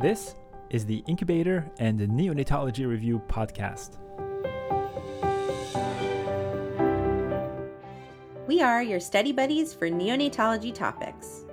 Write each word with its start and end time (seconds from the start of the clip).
This 0.00 0.36
is 0.70 0.86
the 0.86 1.02
Incubator 1.08 1.68
and 1.80 1.98
the 1.98 2.06
Neonatology 2.06 2.86
Review 2.86 3.20
podcast. 3.26 3.98
We 8.46 8.62
are 8.62 8.80
your 8.80 9.00
study 9.00 9.32
buddies 9.32 9.74
for 9.74 9.88
neonatology 9.90 10.72
topics. 10.72 11.44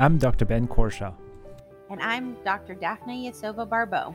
I'm 0.00 0.16
Dr. 0.16 0.46
Ben 0.46 0.66
Courchia. 0.66 1.12
And 1.90 2.00
I'm 2.00 2.38
Dr. 2.46 2.74
Daphna 2.74 3.22
Yasova 3.22 3.68
Barbeau. 3.68 4.14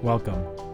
Welcome. 0.00 0.69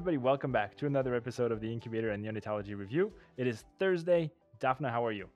Everybody. 0.00 0.16
Welcome 0.16 0.50
back 0.50 0.78
to 0.78 0.86
another 0.86 1.14
episode 1.14 1.52
of 1.52 1.60
the 1.60 1.70
Incubator 1.70 2.08
and 2.12 2.24
Neonatology 2.24 2.74
Review. 2.74 3.12
It 3.36 3.46
is 3.46 3.66
Thursday. 3.78 4.30
Daphna, 4.58 4.90
how 4.90 5.04
are 5.04 5.12
you? 5.12 5.28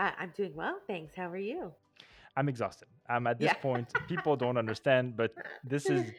Uh, 0.00 0.10
I'm 0.18 0.32
doing 0.36 0.52
well, 0.56 0.80
thanks. 0.88 1.14
How 1.14 1.30
are 1.30 1.36
you? 1.36 1.70
I'm 2.36 2.48
exhausted. 2.48 2.88
I'm 3.08 3.28
at 3.28 3.38
this 3.38 3.52
Yeah. 3.52 3.62
point. 3.62 3.86
People 4.08 4.34
don't 4.34 4.56
understand, 4.56 5.16
but 5.16 5.32
this 5.62 5.88
is 5.88 6.10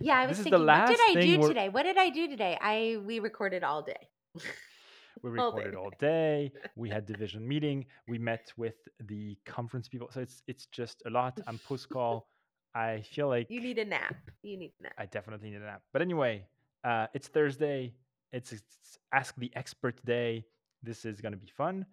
Yeah, 0.00 0.16
I 0.16 0.26
was 0.26 0.38
thinking, 0.38 0.64
what 0.64 0.86
did 0.86 1.00
I 1.02 1.14
do 1.20 1.48
today? 1.48 1.68
What 1.68 1.82
did 1.82 1.98
I 1.98 2.08
do 2.08 2.28
today? 2.28 2.56
I 2.58 2.96
we 3.04 3.18
recorded 3.18 3.62
all 3.62 3.82
day. 3.82 4.08
we 5.22 5.28
All 5.28 5.52
recorded 5.52 5.72
day. 5.72 5.76
all 5.76 5.90
day. 6.00 6.52
We 6.76 6.88
had 6.88 7.04
division 7.14 7.46
meeting. 7.46 7.84
We 8.08 8.16
met 8.16 8.54
with 8.56 8.78
the 9.00 9.36
conference 9.44 9.86
people. 9.86 10.08
So 10.12 10.20
it's 10.20 10.42
it's 10.46 10.64
just 10.64 11.02
a 11.04 11.10
lot. 11.10 11.38
I'm 11.46 11.58
post 11.58 11.90
call. 11.90 12.26
I 12.74 13.02
feel 13.02 13.28
like 13.28 13.48
You 13.50 13.60
need 13.60 13.78
a 13.78 13.84
nap. 13.84 14.16
You 14.42 14.56
need 14.56 14.72
a 14.80 14.84
nap. 14.84 14.94
I 14.98 15.04
definitely 15.04 15.50
need 15.50 15.60
a 15.60 15.66
nap. 15.66 15.82
But 15.92 16.00
anyway, 16.02 16.46
uh, 16.84 17.06
it's 17.14 17.28
Thursday. 17.28 17.94
It's, 18.32 18.52
it's 18.52 18.98
Ask 19.12 19.34
the 19.36 19.50
Expert 19.56 20.04
Day. 20.04 20.44
This 20.82 21.04
is 21.04 21.20
going 21.20 21.32
to 21.32 21.38
be 21.38 21.50
fun. 21.56 21.86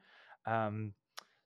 Um, 0.46 0.94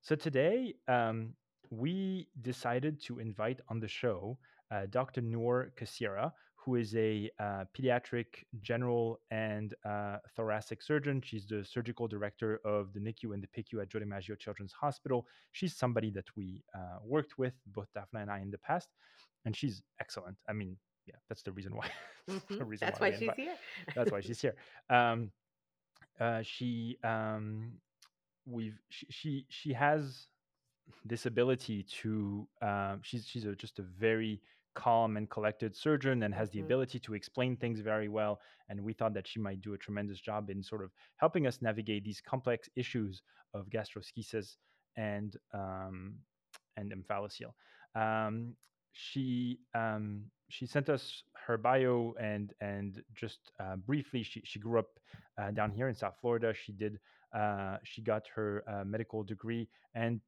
so 0.01 0.15
today, 0.15 0.75
um, 0.88 1.33
we 1.69 2.27
decided 2.41 3.01
to 3.03 3.19
invite 3.19 3.59
on 3.69 3.79
the 3.79 3.88
show 3.88 4.38
uh, 4.71 4.88
Dr. 4.89 5.21
Noor 5.21 5.71
Kassira, 5.79 6.31
who 6.55 6.75
is 6.75 6.95
a 6.95 7.29
uh, 7.39 7.66
pediatric 7.77 8.25
general 8.61 9.19
and 9.29 9.75
uh, 9.88 10.17
thoracic 10.35 10.81
surgeon. 10.81 11.21
She's 11.23 11.45
the 11.45 11.63
surgical 11.63 12.07
director 12.07 12.59
of 12.66 12.91
the 12.93 12.99
NICU 12.99 13.33
and 13.33 13.43
the 13.43 13.47
PICU 13.47 13.81
at 13.81 13.89
Joe 13.89 13.99
DiMaggio 13.99 14.39
Children's 14.39 14.73
Hospital. 14.73 15.27
She's 15.51 15.75
somebody 15.75 16.09
that 16.11 16.25
we 16.35 16.63
uh, 16.73 16.97
worked 17.03 17.38
with, 17.38 17.53
both 17.67 17.88
Daphna 17.95 18.23
and 18.23 18.31
I, 18.31 18.39
in 18.39 18.49
the 18.49 18.57
past, 18.57 18.89
and 19.45 19.55
she's 19.55 19.83
excellent. 19.99 20.38
I 20.49 20.53
mean, 20.53 20.77
yeah, 21.05 21.15
that's 21.29 21.43
the 21.43 21.51
reason 21.51 21.75
why. 21.75 21.89
that's 22.27 22.57
the 22.57 22.65
reason 22.65 22.89
That's 22.89 22.99
why 22.99 22.99
why 22.99 23.11
she's 23.11 23.33
here. 23.35 23.57
that's 23.95 24.11
why 24.11 24.21
she's 24.21 24.39
here. 24.41 24.55
Um, 24.89 25.31
uh, 26.19 26.41
she 26.43 26.97
um, 27.03 27.73
we've 28.45 28.79
she, 28.89 29.05
she 29.09 29.45
she 29.49 29.73
has 29.73 30.27
this 31.05 31.25
ability 31.25 31.83
to 31.83 32.47
um, 32.61 32.99
she's 33.03 33.25
she's 33.27 33.45
a, 33.45 33.55
just 33.55 33.79
a 33.79 33.83
very 33.83 34.41
calm 34.75 35.17
and 35.17 35.29
collected 35.29 35.75
surgeon 35.75 36.23
and 36.23 36.33
has 36.33 36.49
the 36.51 36.59
Mhm. 36.59 36.61
ability 36.61 36.99
to 36.99 37.13
explain 37.13 37.55
things 37.55 37.79
very 37.79 38.07
well 38.09 38.39
and 38.69 38.79
we 38.81 38.93
thought 38.93 39.13
that 39.13 39.27
she 39.27 39.39
might 39.39 39.61
do 39.61 39.73
a 39.73 39.77
tremendous 39.77 40.19
job 40.19 40.49
in 40.49 40.61
sort 40.63 40.83
of 40.83 40.91
helping 41.17 41.47
us 41.47 41.61
navigate 41.61 42.03
these 42.03 42.21
complex 42.21 42.69
issues 42.75 43.21
of 43.53 43.69
gastroschisis 43.69 44.57
and 44.97 45.37
um, 45.53 46.15
and 46.77 46.93
omphalocele. 46.93 47.53
Um, 47.95 48.55
she 48.91 49.59
um, 49.73 50.25
she 50.49 50.65
sent 50.65 50.89
us 50.89 51.23
her 51.47 51.57
bio 51.57 52.13
and 52.19 52.53
and 52.61 53.03
just 53.13 53.51
uh, 53.59 53.75
briefly 53.75 54.23
she 54.23 54.41
she 54.45 54.59
grew 54.59 54.79
up 54.79 54.99
uh, 55.38 55.51
down 55.51 55.71
here 55.71 55.88
in 55.88 55.95
South 55.95 56.15
Florida. 56.21 56.53
She 56.53 56.71
did 56.71 56.99
uh, 57.35 57.77
she 57.83 58.01
got 58.01 58.23
her 58.35 58.63
uh, 58.67 58.83
medical 58.85 59.23
degree 59.23 59.67
and 59.93 60.21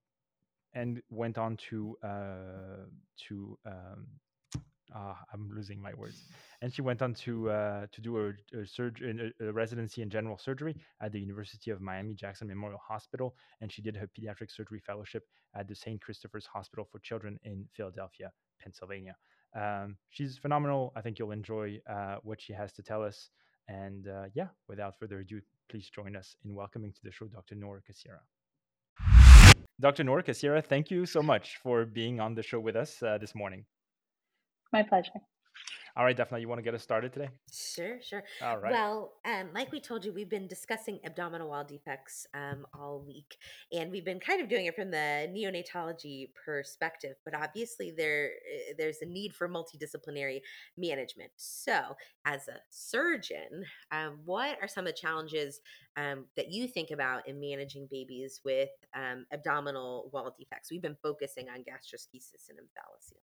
and 0.73 1.01
went 1.09 1.37
on 1.37 1.57
to 1.69 1.97
uh, 2.03 2.85
to 3.27 3.57
um, 3.65 4.07
ah, 4.93 5.17
I'm 5.33 5.49
losing 5.53 5.81
my 5.81 5.93
words. 5.93 6.23
And 6.61 6.73
she 6.73 6.81
went 6.81 7.01
on 7.01 7.13
to 7.25 7.49
uh, 7.49 7.87
to 7.91 8.01
do 8.01 8.17
a, 8.17 8.57
a, 8.57 8.65
surg- 8.65 9.01
a, 9.01 9.45
a 9.47 9.51
residency 9.51 10.01
in 10.01 10.09
general 10.09 10.37
surgery 10.37 10.75
at 11.01 11.11
the 11.11 11.19
University 11.19 11.71
of 11.71 11.81
Miami 11.81 12.13
Jackson 12.13 12.47
Memorial 12.47 12.79
Hospital, 12.87 13.35
and 13.61 13.71
she 13.71 13.81
did 13.81 13.95
her 13.95 14.07
pediatric 14.07 14.51
surgery 14.51 14.81
fellowship 14.85 15.23
at 15.55 15.67
the 15.67 15.75
St. 15.75 16.01
Christopher's 16.01 16.45
Hospital 16.45 16.87
for 16.91 16.99
Children 16.99 17.39
in 17.43 17.65
Philadelphia, 17.75 18.31
Pennsylvania. 18.61 19.15
Um, 19.55 19.97
she's 20.09 20.37
phenomenal. 20.37 20.93
I 20.95 21.01
think 21.01 21.19
you'll 21.19 21.31
enjoy 21.31 21.79
uh, 21.89 22.17
what 22.23 22.41
she 22.41 22.53
has 22.53 22.71
to 22.73 22.83
tell 22.83 23.03
us. 23.03 23.29
And 23.67 24.07
uh, 24.07 24.25
yeah, 24.33 24.47
without 24.67 24.97
further 24.99 25.19
ado, 25.19 25.41
please 25.69 25.89
join 25.89 26.15
us 26.15 26.35
in 26.45 26.53
welcoming 26.53 26.91
to 26.93 26.99
the 27.03 27.11
show 27.11 27.27
Dr. 27.27 27.55
Noor 27.55 27.83
Kassira. 27.87 28.21
Dr. 29.79 30.03
Noor 30.03 30.23
Kassira, 30.23 30.63
thank 30.63 30.89
you 30.89 31.05
so 31.05 31.21
much 31.21 31.57
for 31.61 31.85
being 31.85 32.19
on 32.19 32.33
the 32.33 32.41
show 32.41 32.59
with 32.59 32.75
us 32.75 33.03
uh, 33.03 33.17
this 33.19 33.35
morning. 33.35 33.65
My 34.73 34.83
pleasure. 34.83 35.21
All 35.97 36.03
right, 36.03 36.15
Daphna, 36.15 36.39
you 36.39 36.47
want 36.47 36.59
to 36.59 36.63
get 36.63 36.75
us 36.75 36.83
started 36.83 37.11
today? 37.11 37.29
Sure, 37.51 37.99
sure. 38.03 38.23
All 38.43 38.59
right. 38.59 38.71
Well, 38.71 39.13
um, 39.25 39.49
like 39.55 39.71
we 39.71 39.79
told 39.79 40.05
you, 40.05 40.13
we've 40.13 40.29
been 40.29 40.47
discussing 40.47 40.99
abdominal 41.03 41.49
wall 41.49 41.63
defects 41.63 42.27
um, 42.35 42.67
all 42.71 43.03
week, 43.03 43.35
and 43.71 43.89
we've 43.89 44.05
been 44.05 44.19
kind 44.19 44.39
of 44.39 44.47
doing 44.47 44.67
it 44.67 44.75
from 44.75 44.91
the 44.91 45.27
neonatology 45.33 46.27
perspective. 46.45 47.15
But 47.25 47.33
obviously, 47.33 47.89
there 47.97 48.27
eh, 48.27 48.73
there's 48.77 49.01
a 49.01 49.07
need 49.07 49.33
for 49.33 49.49
multidisciplinary 49.49 50.41
management. 50.77 51.31
So, 51.35 51.79
as 52.25 52.47
a 52.47 52.59
surgeon, 52.69 53.65
um, 53.91 54.19
what 54.23 54.59
are 54.61 54.67
some 54.67 54.85
of 54.85 54.93
the 54.93 55.01
challenges 55.01 55.61
um, 55.95 56.25
that 56.35 56.51
you 56.51 56.67
think 56.67 56.91
about 56.91 57.27
in 57.27 57.39
managing 57.39 57.87
babies 57.89 58.39
with 58.45 58.69
um, 58.95 59.25
abdominal 59.33 60.11
wall 60.13 60.35
defects? 60.37 60.69
We've 60.69 60.79
been 60.79 60.97
focusing 61.01 61.49
on 61.49 61.61
gastroschisis 61.61 62.49
and 62.49 62.59
omphalocele. 62.59 63.17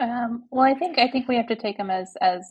Um, 0.00 0.44
well, 0.50 0.64
I 0.66 0.74
think 0.78 0.98
I 0.98 1.08
think 1.08 1.28
we 1.28 1.36
have 1.36 1.48
to 1.48 1.56
take 1.56 1.76
them 1.78 1.90
as 1.90 2.14
as 2.20 2.44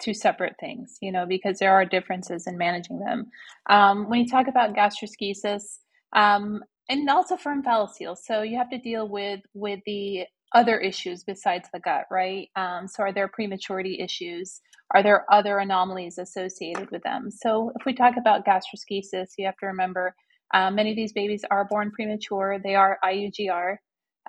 two 0.00 0.14
separate 0.14 0.56
things, 0.60 0.98
you 1.00 1.12
know, 1.12 1.26
because 1.26 1.58
there 1.58 1.72
are 1.72 1.84
differences 1.84 2.46
in 2.46 2.58
managing 2.58 2.98
them. 3.00 3.26
Um, 3.70 4.08
when 4.08 4.20
you 4.20 4.28
talk 4.28 4.48
about 4.48 4.74
gastroschisis, 4.74 5.78
um, 6.14 6.62
and 6.88 7.08
also 7.08 7.36
for 7.36 7.54
omphalocele, 7.54 8.16
so 8.18 8.42
you 8.42 8.58
have 8.58 8.70
to 8.70 8.78
deal 8.78 9.08
with 9.08 9.40
with 9.54 9.80
the 9.86 10.24
other 10.54 10.78
issues 10.78 11.24
besides 11.24 11.68
the 11.72 11.80
gut, 11.80 12.06
right? 12.10 12.48
Um, 12.56 12.88
so, 12.88 13.02
are 13.04 13.12
there 13.12 13.28
prematurity 13.28 14.00
issues? 14.00 14.60
Are 14.94 15.02
there 15.02 15.24
other 15.32 15.58
anomalies 15.58 16.18
associated 16.18 16.90
with 16.90 17.02
them? 17.04 17.30
So, 17.30 17.72
if 17.78 17.86
we 17.86 17.94
talk 17.94 18.16
about 18.18 18.44
gastroschisis, 18.44 19.30
you 19.38 19.46
have 19.46 19.56
to 19.58 19.66
remember 19.66 20.14
uh, 20.52 20.70
many 20.70 20.90
of 20.90 20.96
these 20.96 21.12
babies 21.12 21.44
are 21.50 21.64
born 21.66 21.92
premature. 21.92 22.58
They 22.62 22.74
are 22.74 22.98
IUGR. 23.04 23.76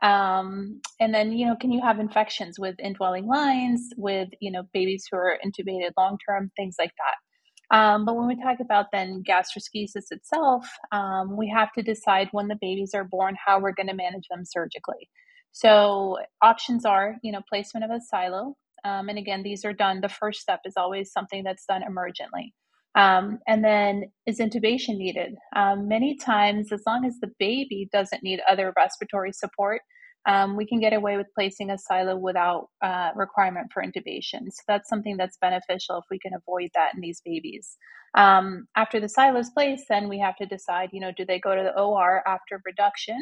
Um, 0.01 0.81
and 0.99 1.13
then, 1.13 1.31
you 1.31 1.45
know, 1.45 1.55
can 1.55 1.71
you 1.71 1.81
have 1.81 1.99
infections 1.99 2.59
with 2.59 2.75
indwelling 2.79 3.27
lines, 3.27 3.93
with, 3.97 4.29
you 4.39 4.51
know, 4.51 4.63
babies 4.73 5.05
who 5.09 5.17
are 5.17 5.37
intubated 5.45 5.91
long 5.97 6.17
term, 6.27 6.51
things 6.55 6.75
like 6.79 6.91
that. 6.97 7.77
Um, 7.77 8.03
but 8.03 8.17
when 8.17 8.27
we 8.27 8.35
talk 8.35 8.59
about 8.59 8.87
then 8.91 9.23
gastroschisis 9.27 10.11
itself, 10.11 10.65
um, 10.91 11.37
we 11.37 11.47
have 11.49 11.71
to 11.73 11.81
decide 11.81 12.27
when 12.31 12.47
the 12.49 12.57
babies 12.59 12.91
are 12.93 13.05
born 13.05 13.35
how 13.43 13.59
we're 13.59 13.73
going 13.73 13.87
to 13.87 13.93
manage 13.93 14.27
them 14.29 14.43
surgically. 14.43 15.09
So 15.53 16.17
options 16.41 16.85
are, 16.85 17.15
you 17.23 17.31
know, 17.31 17.41
placement 17.47 17.85
of 17.85 17.91
a 17.91 18.01
silo. 18.01 18.55
Um, 18.83 19.07
and 19.09 19.17
again, 19.17 19.43
these 19.43 19.63
are 19.63 19.73
done. 19.73 20.01
The 20.01 20.09
first 20.09 20.41
step 20.41 20.61
is 20.65 20.73
always 20.75 21.11
something 21.11 21.43
that's 21.43 21.65
done 21.65 21.83
emergently. 21.83 22.51
Um, 22.95 23.39
and 23.47 23.63
then 23.63 24.11
is 24.25 24.39
intubation 24.39 24.97
needed? 24.97 25.35
Um, 25.55 25.87
many 25.87 26.17
times, 26.17 26.71
as 26.71 26.81
long 26.85 27.05
as 27.05 27.19
the 27.19 27.31
baby 27.39 27.89
doesn't 27.91 28.23
need 28.23 28.41
other 28.49 28.73
respiratory 28.75 29.31
support, 29.31 29.81
um, 30.27 30.55
we 30.55 30.67
can 30.67 30.79
get 30.79 30.93
away 30.93 31.17
with 31.17 31.27
placing 31.33 31.71
a 31.71 31.77
silo 31.77 32.15
without 32.15 32.67
uh, 32.81 33.09
requirement 33.15 33.71
for 33.73 33.83
intubation. 33.83 34.51
So 34.51 34.61
that's 34.67 34.89
something 34.89 35.17
that's 35.17 35.37
beneficial 35.37 35.97
if 35.97 36.05
we 36.11 36.19
can 36.19 36.33
avoid 36.33 36.69
that 36.75 36.93
in 36.93 37.01
these 37.01 37.21
babies. 37.25 37.77
Um, 38.13 38.67
after 38.75 38.99
the 38.99 39.09
silo 39.09 39.39
is 39.39 39.49
placed, 39.49 39.85
then 39.89 40.09
we 40.09 40.19
have 40.19 40.35
to 40.37 40.45
decide, 40.45 40.89
you 40.91 40.99
know, 40.99 41.11
do 41.15 41.25
they 41.25 41.39
go 41.39 41.55
to 41.55 41.63
the 41.63 41.79
OR 41.79 42.21
after 42.27 42.61
reduction 42.65 43.19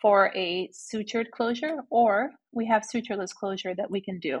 for 0.00 0.32
a 0.36 0.68
sutured 0.68 1.30
closure, 1.32 1.78
or 1.90 2.30
we 2.52 2.66
have 2.66 2.82
sutureless 2.82 3.34
closure 3.34 3.74
that 3.74 3.90
we 3.90 4.00
can 4.00 4.20
do. 4.20 4.40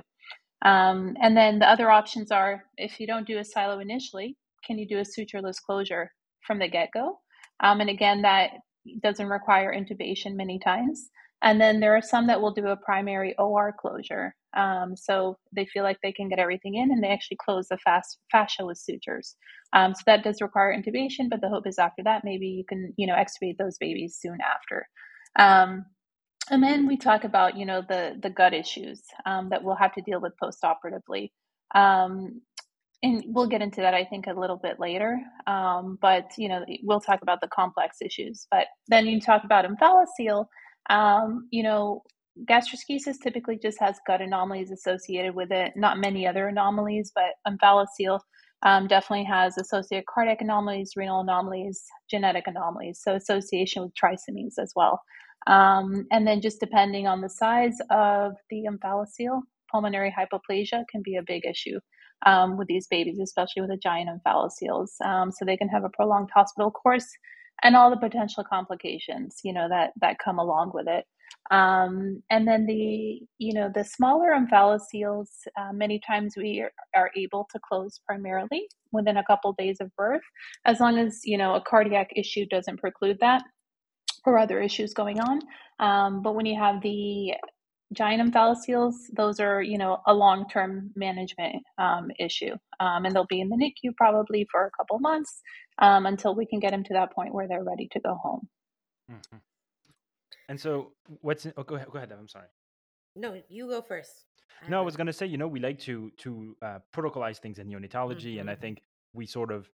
Um, 0.64 1.16
and 1.20 1.36
then 1.36 1.58
the 1.58 1.68
other 1.68 1.90
options 1.90 2.30
are 2.30 2.64
if 2.76 3.00
you 3.00 3.06
don't 3.06 3.26
do 3.26 3.38
a 3.38 3.44
silo 3.44 3.80
initially, 3.80 4.36
can 4.66 4.78
you 4.78 4.86
do 4.86 4.98
a 4.98 5.02
sutureless 5.02 5.60
closure 5.60 6.10
from 6.46 6.58
the 6.58 6.68
get 6.68 6.90
go? 6.92 7.18
Um, 7.62 7.80
and 7.80 7.90
again, 7.90 8.22
that 8.22 8.50
doesn't 9.02 9.28
require 9.28 9.74
intubation 9.74 10.34
many 10.34 10.58
times. 10.58 11.10
And 11.42 11.60
then 11.60 11.80
there 11.80 11.96
are 11.96 12.02
some 12.02 12.26
that 12.26 12.40
will 12.40 12.52
do 12.52 12.66
a 12.66 12.76
primary 12.76 13.34
OR 13.38 13.74
closure. 13.78 14.34
Um, 14.56 14.94
so 14.96 15.38
they 15.54 15.64
feel 15.64 15.84
like 15.84 15.98
they 16.02 16.12
can 16.12 16.28
get 16.28 16.38
everything 16.38 16.74
in 16.74 16.90
and 16.90 17.02
they 17.02 17.08
actually 17.08 17.38
close 17.42 17.68
the 17.68 17.78
fast 17.78 18.18
fascia 18.30 18.66
with 18.66 18.78
sutures. 18.78 19.36
Um, 19.72 19.94
so 19.94 20.02
that 20.06 20.24
does 20.24 20.42
require 20.42 20.76
intubation, 20.76 21.30
but 21.30 21.40
the 21.40 21.48
hope 21.48 21.66
is 21.66 21.78
after 21.78 22.02
that, 22.04 22.24
maybe 22.24 22.46
you 22.46 22.64
can, 22.68 22.92
you 22.96 23.06
know, 23.06 23.14
extubate 23.14 23.56
those 23.58 23.78
babies 23.78 24.18
soon 24.20 24.38
after. 24.40 24.86
Um, 25.38 25.86
and 26.50 26.62
then 26.62 26.86
we 26.86 26.96
talk 26.96 27.24
about, 27.24 27.56
you 27.56 27.64
know, 27.64 27.82
the, 27.88 28.18
the 28.20 28.30
gut 28.30 28.52
issues 28.52 29.02
um, 29.24 29.48
that 29.50 29.62
we'll 29.62 29.76
have 29.76 29.94
to 29.94 30.02
deal 30.02 30.20
with 30.20 30.32
postoperatively. 30.42 31.30
Um, 31.74 32.42
and 33.02 33.24
we'll 33.26 33.46
get 33.46 33.62
into 33.62 33.80
that, 33.80 33.94
I 33.94 34.04
think, 34.04 34.26
a 34.26 34.38
little 34.38 34.56
bit 34.56 34.78
later. 34.78 35.20
Um, 35.46 35.98
but 36.02 36.30
you 36.36 36.48
know, 36.48 36.64
we'll 36.82 37.00
talk 37.00 37.22
about 37.22 37.40
the 37.40 37.48
complex 37.48 37.98
issues. 38.02 38.46
But 38.50 38.66
then 38.88 39.06
you 39.06 39.20
talk 39.20 39.44
about 39.44 39.64
omphalocele. 39.64 40.46
Um, 40.90 41.48
you 41.50 41.62
know, 41.62 42.02
gastroschisis 42.44 43.16
typically 43.22 43.58
just 43.58 43.78
has 43.80 43.98
gut 44.06 44.20
anomalies 44.20 44.70
associated 44.70 45.34
with 45.34 45.50
it. 45.50 45.72
Not 45.76 45.98
many 45.98 46.26
other 46.26 46.48
anomalies, 46.48 47.12
but 47.14 47.32
omphalocele 47.48 48.20
um, 48.62 48.86
definitely 48.86 49.24
has 49.24 49.56
associated 49.56 50.04
cardiac 50.06 50.42
anomalies, 50.42 50.92
renal 50.96 51.20
anomalies, 51.20 51.82
genetic 52.10 52.46
anomalies. 52.46 53.00
So 53.02 53.14
association 53.14 53.82
with 53.82 53.94
trisomies 53.94 54.58
as 54.58 54.72
well. 54.76 55.00
Um, 55.46 56.06
and 56.12 56.26
then 56.26 56.42
just 56.42 56.60
depending 56.60 57.06
on 57.06 57.22
the 57.22 57.30
size 57.30 57.78
of 57.88 58.34
the 58.50 58.66
omphalocele, 58.68 59.40
pulmonary 59.70 60.14
hypoplasia 60.16 60.84
can 60.90 61.00
be 61.02 61.16
a 61.16 61.22
big 61.22 61.46
issue 61.46 61.80
um, 62.26 62.56
with 62.56 62.68
these 62.68 62.86
babies, 62.88 63.18
especially 63.18 63.62
with 63.62 63.70
the 63.70 63.76
giant 63.76 64.10
omphalocele. 64.10 64.86
Um, 65.04 65.32
so 65.32 65.44
they 65.44 65.56
can 65.56 65.68
have 65.68 65.84
a 65.84 65.90
prolonged 65.90 66.30
hospital 66.34 66.70
course 66.70 67.08
and 67.62 67.76
all 67.76 67.90
the 67.90 67.96
potential 67.96 68.44
complications, 68.44 69.40
you 69.44 69.52
know, 69.52 69.68
that 69.68 69.92
that 70.00 70.18
come 70.18 70.38
along 70.38 70.72
with 70.74 70.88
it. 70.88 71.04
Um, 71.50 72.22
and 72.30 72.46
then 72.46 72.66
the, 72.66 73.20
you 73.38 73.54
know, 73.54 73.70
the 73.74 73.84
smaller 73.84 74.30
omphalocele, 74.30 75.26
uh, 75.58 75.72
many 75.72 76.00
times 76.06 76.34
we 76.36 76.60
are, 76.60 76.72
are, 76.94 77.10
able 77.16 77.48
to 77.52 77.58
close 77.68 78.00
primarily 78.06 78.68
within 78.92 79.16
a 79.16 79.24
couple 79.24 79.52
days 79.52 79.78
of 79.80 79.94
birth, 79.96 80.22
as 80.64 80.80
long 80.80 80.98
as, 80.98 81.20
you 81.24 81.38
know, 81.38 81.54
a 81.54 81.60
cardiac 81.60 82.10
issue 82.16 82.46
doesn't 82.46 82.78
preclude 82.78 83.18
that 83.20 83.42
or 84.24 84.38
other 84.38 84.60
issues 84.60 84.92
going 84.92 85.18
on. 85.20 85.40
Um, 85.80 86.22
but 86.22 86.34
when 86.34 86.46
you 86.46 86.58
have 86.58 86.82
the 86.82 87.34
giant 87.92 88.32
omphalocele, 88.32 88.92
those 89.12 89.40
are, 89.40 89.60
you 89.60 89.76
know, 89.76 89.98
a 90.06 90.14
long-term 90.14 90.92
management 90.94 91.56
um, 91.78 92.08
issue. 92.18 92.54
Um, 92.78 93.04
and 93.04 93.14
they'll 93.14 93.26
be 93.26 93.40
in 93.40 93.48
the 93.48 93.56
NICU 93.56 93.96
probably 93.96 94.46
for 94.50 94.64
a 94.64 94.70
couple 94.76 94.98
months 95.00 95.42
um, 95.78 96.06
until 96.06 96.34
we 96.34 96.46
can 96.46 96.60
get 96.60 96.70
them 96.70 96.84
to 96.84 96.94
that 96.94 97.12
point 97.12 97.34
where 97.34 97.48
they're 97.48 97.64
ready 97.64 97.88
to 97.92 98.00
go 98.00 98.14
home. 98.14 98.48
Mm-hmm. 99.10 99.36
And 100.48 100.60
so 100.60 100.92
what's, 101.20 101.46
in, 101.46 101.52
oh, 101.56 101.62
go 101.62 101.76
ahead, 101.76 101.88
go 101.90 101.98
ahead, 101.98 102.12
I'm 102.12 102.28
sorry. 102.28 102.46
No, 103.16 103.40
you 103.48 103.68
go 103.68 103.82
first. 103.82 104.24
No, 104.68 104.78
I 104.78 104.82
was 104.82 104.96
going 104.96 105.06
to 105.06 105.12
say, 105.12 105.26
you 105.26 105.38
know, 105.38 105.48
we 105.48 105.58
like 105.58 105.78
to, 105.80 106.10
to 106.18 106.56
uh, 106.62 106.78
protocolize 106.94 107.38
things 107.38 107.58
in 107.58 107.68
neonatology. 107.68 108.32
Mm-hmm. 108.32 108.40
And 108.40 108.50
I 108.50 108.54
mm-hmm. 108.54 108.62
think 108.62 108.82
we 109.12 109.26
sort 109.26 109.50
of, 109.50 109.68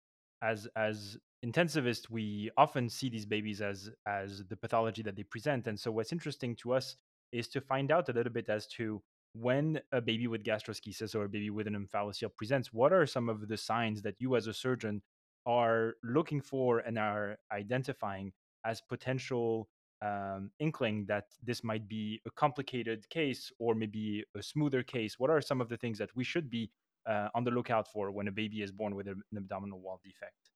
as, 0.42 0.68
as 0.76 1.18
intensivists, 1.44 2.10
we 2.10 2.52
often 2.58 2.90
see 2.90 3.10
these 3.10 3.26
babies 3.26 3.62
as, 3.62 3.90
as 4.08 4.44
the 4.50 4.58
pathology 4.58 5.02
that 5.04 5.16
they 5.16 5.24
present. 5.24 5.68
And 5.68 5.80
so 5.80 5.92
what's 5.92 6.12
interesting 6.12 6.56
to 6.58 6.74
us 6.74 6.96
is 7.34 7.48
to 7.50 7.62
find 7.62 7.92
out 7.92 8.08
a 8.10 8.14
little 8.14 8.32
bit 8.32 8.48
as 8.48 8.68
to 8.68 9.02
when 9.34 9.82
a 9.92 10.00
baby 10.00 10.28
with 10.28 10.44
gastroschisis 10.44 11.16
or 11.16 11.24
a 11.26 11.30
baby 11.30 11.50
with 11.50 11.68
an 11.68 11.76
omphalocele 11.76 12.36
presents, 12.36 12.72
what 12.72 12.94
are 12.94 13.06
some 13.06 13.30
of 13.30 13.48
the 13.48 13.58
signs 13.58 14.02
that 14.04 14.16
you 14.20 14.36
as 14.36 14.48
a 14.48 14.54
surgeon 14.54 15.02
are 15.46 15.96
looking 16.04 16.40
for 16.40 16.80
and 16.80 16.98
are 16.98 17.38
identifying 17.52 18.32
as 18.64 18.82
potential 18.82 19.68
um, 20.02 20.52
inkling 20.60 21.06
that 21.08 21.26
this 21.42 21.64
might 21.64 21.88
be 21.88 22.22
a 22.28 22.32
complicated 22.32 23.10
case 23.10 23.52
or 23.60 23.74
maybe 23.74 24.24
a 24.38 24.44
smoother 24.44 24.84
case? 24.84 25.18
What 25.18 25.32
are 25.32 25.42
some 25.42 25.62
of 25.62 25.70
the 25.70 25.78
things 25.78 25.98
that 25.98 26.16
we 26.16 26.24
should 26.24 26.50
be 26.50 26.70
uh, 27.10 27.30
on 27.34 27.44
the 27.44 27.52
lookout 27.52 27.88
for 27.88 28.12
when 28.12 28.28
a 28.28 28.32
baby 28.32 28.62
is 28.62 28.72
born 28.72 28.96
with 28.96 29.08
an 29.08 29.24
abdominal 29.36 29.80
wall 29.80 30.00
defect? 30.04 30.53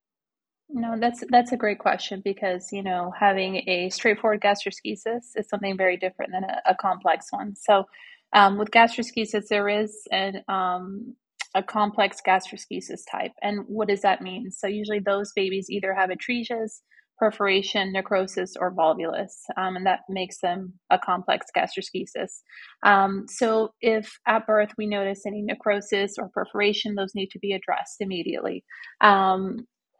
No, 0.69 0.97
that's 0.99 1.23
that's 1.29 1.53
a 1.53 1.57
great 1.57 1.79
question 1.79 2.21
because 2.25 2.69
you 2.73 2.83
know 2.83 3.13
having 3.17 3.63
a 3.69 3.89
straightforward 3.89 4.41
gastroschisis 4.41 5.23
is 5.35 5.47
something 5.49 5.77
very 5.77 5.95
different 5.95 6.33
than 6.33 6.43
a, 6.43 6.61
a 6.71 6.75
complex 6.75 7.27
one. 7.31 7.55
So, 7.55 7.85
um, 8.33 8.57
with 8.57 8.71
gastroschisis, 8.71 9.47
there 9.49 9.69
is 9.69 10.03
an 10.11 10.43
um, 10.49 11.15
a 11.55 11.63
complex 11.63 12.17
gastroschisis 12.25 13.01
type, 13.09 13.31
and 13.41 13.61
what 13.67 13.87
does 13.87 14.01
that 14.01 14.21
mean? 14.21 14.51
So, 14.51 14.67
usually 14.67 14.99
those 14.99 15.31
babies 15.33 15.69
either 15.69 15.93
have 15.93 16.09
atresias, 16.09 16.81
perforation, 17.17 17.93
necrosis, 17.93 18.55
or 18.59 18.73
volvulus, 18.75 19.31
um, 19.55 19.77
and 19.77 19.85
that 19.85 20.01
makes 20.09 20.39
them 20.41 20.73
a 20.89 20.99
complex 20.99 21.45
gastroschisis. 21.55 22.41
Um, 22.83 23.25
so, 23.29 23.69
if 23.79 24.19
at 24.27 24.45
birth 24.45 24.71
we 24.77 24.85
notice 24.85 25.25
any 25.25 25.43
necrosis 25.43 26.15
or 26.19 26.27
perforation, 26.27 26.95
those 26.95 27.15
need 27.15 27.31
to 27.31 27.39
be 27.39 27.53
addressed 27.53 28.01
immediately. 28.01 28.65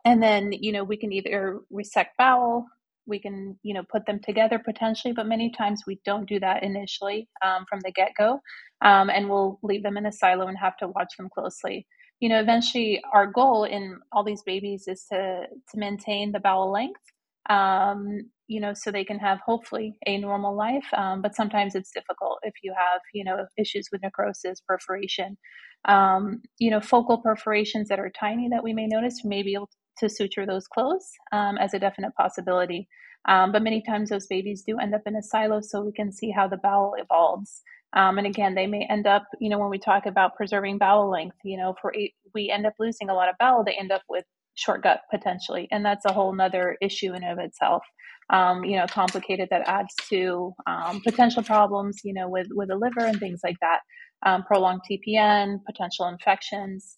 And 0.08 0.24
then 0.24 0.54
you 0.54 0.72
know 0.74 0.86
we 0.86 0.98
can 0.98 1.14
either 1.14 1.60
resect 1.72 2.18
bowel 2.18 2.66
we 3.08 3.20
can 3.20 3.60
you 3.64 3.74
know 3.76 3.84
put 3.92 4.06
them 4.08 4.20
together 4.22 4.60
potentially 4.60 5.14
but 5.14 5.28
many 5.28 5.52
times 5.52 5.84
we 5.88 6.00
don't 6.06 6.30
do 6.30 6.40
that 6.40 6.64
initially 6.64 7.30
um, 7.46 7.66
from 7.70 7.82
the 7.82 7.92
get-go 7.92 8.40
um, 8.84 9.10
and 9.12 9.30
we'll 9.30 9.60
leave 9.64 9.84
them 9.84 9.98
in 9.98 10.08
a 10.08 10.14
silo 10.14 10.48
and 10.48 10.58
have 10.58 10.78
to 10.78 10.90
watch 10.90 11.14
them 11.18 11.30
closely. 11.34 11.88
You 12.22 12.30
know 12.30 12.40
eventually 12.40 13.02
our 13.14 13.28
goal 13.28 13.66
in 13.66 14.00
all 14.14 14.24
these 14.26 14.44
babies 14.44 14.86
is 14.88 15.06
to 15.12 15.44
to 15.72 15.80
maintain 15.80 16.32
the 16.32 16.42
bowel 16.42 16.72
length 16.72 17.02
um, 17.50 18.30
you 18.48 18.62
know 18.62 18.74
so 18.76 18.92
they 18.92 19.06
can 19.06 19.20
have 19.20 19.40
hopefully 19.46 19.98
a 20.08 20.18
normal 20.18 20.56
life 20.56 20.88
um, 20.96 21.22
but 21.22 21.36
sometimes 21.36 21.76
it's 21.76 21.92
difficult 21.92 22.40
if 22.44 22.56
you 22.64 22.74
have 22.78 23.02
you 23.14 23.26
know 23.26 23.46
issues 23.58 23.90
with 23.92 24.04
necrosis 24.04 24.62
perforation 24.68 25.38
um, 25.86 26.42
you 26.60 26.72
know 26.72 26.82
focal 26.82 27.20
perforations 27.20 27.90
that 27.90 28.00
are 28.00 28.12
tiny 28.20 28.50
that 28.50 28.64
we 28.64 28.74
may 28.74 28.88
notice 28.88 29.26
may 29.26 29.44
be 29.44 29.54
able 29.56 29.68
to 29.68 29.78
suture 30.10 30.46
those 30.46 30.68
clothes 30.68 31.12
um, 31.32 31.58
as 31.58 31.74
a 31.74 31.80
definite 31.80 32.14
possibility. 32.16 32.88
Um, 33.28 33.52
but 33.52 33.62
many 33.62 33.82
times 33.82 34.10
those 34.10 34.28
babies 34.28 34.64
do 34.66 34.80
end 34.80 34.96
up 34.96 35.02
in 35.06 35.16
a 35.16 35.22
silo, 35.22 35.62
so 35.62 35.82
we 35.82 35.92
can 35.92 36.12
see 36.12 36.32
how 36.32 36.48
the 36.48 36.58
bowel 36.58 36.94
evolves. 36.98 37.62
Um, 37.94 38.18
and 38.18 38.28
again, 38.28 38.56
they 38.56 38.68
may 38.68 38.86
end 38.90 39.08
up, 39.08 39.26
you 39.40 39.50
know, 39.50 39.60
when 39.60 39.70
we 39.70 39.80
talk 39.80 40.06
about 40.06 40.36
preserving 40.36 40.78
bowel 40.78 41.10
length, 41.10 41.38
you 41.44 41.58
know, 41.58 41.76
for 41.82 41.94
we 42.34 42.50
end 42.50 42.66
up 42.66 42.74
losing 42.80 43.10
a 43.10 43.14
lot 43.14 43.30
of 43.30 43.36
bowel, 43.40 43.64
they 43.64 43.74
end 43.74 43.92
up 43.92 44.04
with 44.10 44.26
short 44.56 44.84
gut 44.84 45.02
potentially, 45.12 45.68
and 45.72 45.86
that's 45.86 46.06
a 46.06 46.14
whole 46.14 46.34
nother 46.34 46.78
issue 46.82 47.14
in 47.14 47.24
of 47.24 47.40
itself. 47.40 47.84
Um, 48.30 48.66
you 48.66 48.76
know, 48.76 48.86
complicated 48.88 49.48
that 49.52 49.68
adds 49.68 49.94
to 50.10 50.54
um, 50.66 51.02
potential 51.02 51.44
problems, 51.44 52.02
you 52.04 52.14
know, 52.14 52.28
with 52.28 52.48
with 52.52 52.68
the 52.70 52.76
liver 52.76 53.06
and 53.06 53.20
things 53.20 53.42
like 53.44 53.58
that. 53.62 53.80
Um, 54.26 54.44
prolonged 54.44 54.82
TPN, 54.90 55.60
potential 55.66 56.08
infections. 56.08 56.98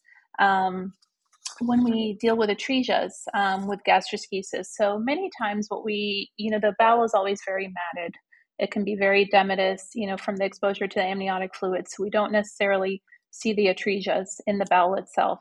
When 1.61 1.83
we 1.83 2.13
deal 2.19 2.37
with 2.37 2.49
atresias 2.49 3.11
um, 3.33 3.67
with 3.67 3.79
gastroschisis. 3.87 4.67
So 4.67 4.97
many 4.97 5.29
times, 5.37 5.67
what 5.69 5.83
we, 5.83 6.31
you 6.37 6.51
know, 6.51 6.59
the 6.59 6.75
bowel 6.79 7.03
is 7.03 7.13
always 7.13 7.41
very 7.45 7.67
matted. 7.67 8.15
It 8.59 8.71
can 8.71 8.83
be 8.83 8.95
very 8.95 9.25
edematous, 9.25 9.81
you 9.93 10.07
know, 10.07 10.17
from 10.17 10.37
the 10.37 10.45
exposure 10.45 10.87
to 10.87 10.95
the 10.95 11.03
amniotic 11.05 11.55
fluids. 11.55 11.91
So 11.95 12.03
we 12.03 12.09
don't 12.09 12.31
necessarily 12.31 13.01
see 13.31 13.53
the 13.53 13.67
atresias 13.67 14.27
in 14.47 14.57
the 14.57 14.65
bowel 14.69 14.95
itself. 14.95 15.39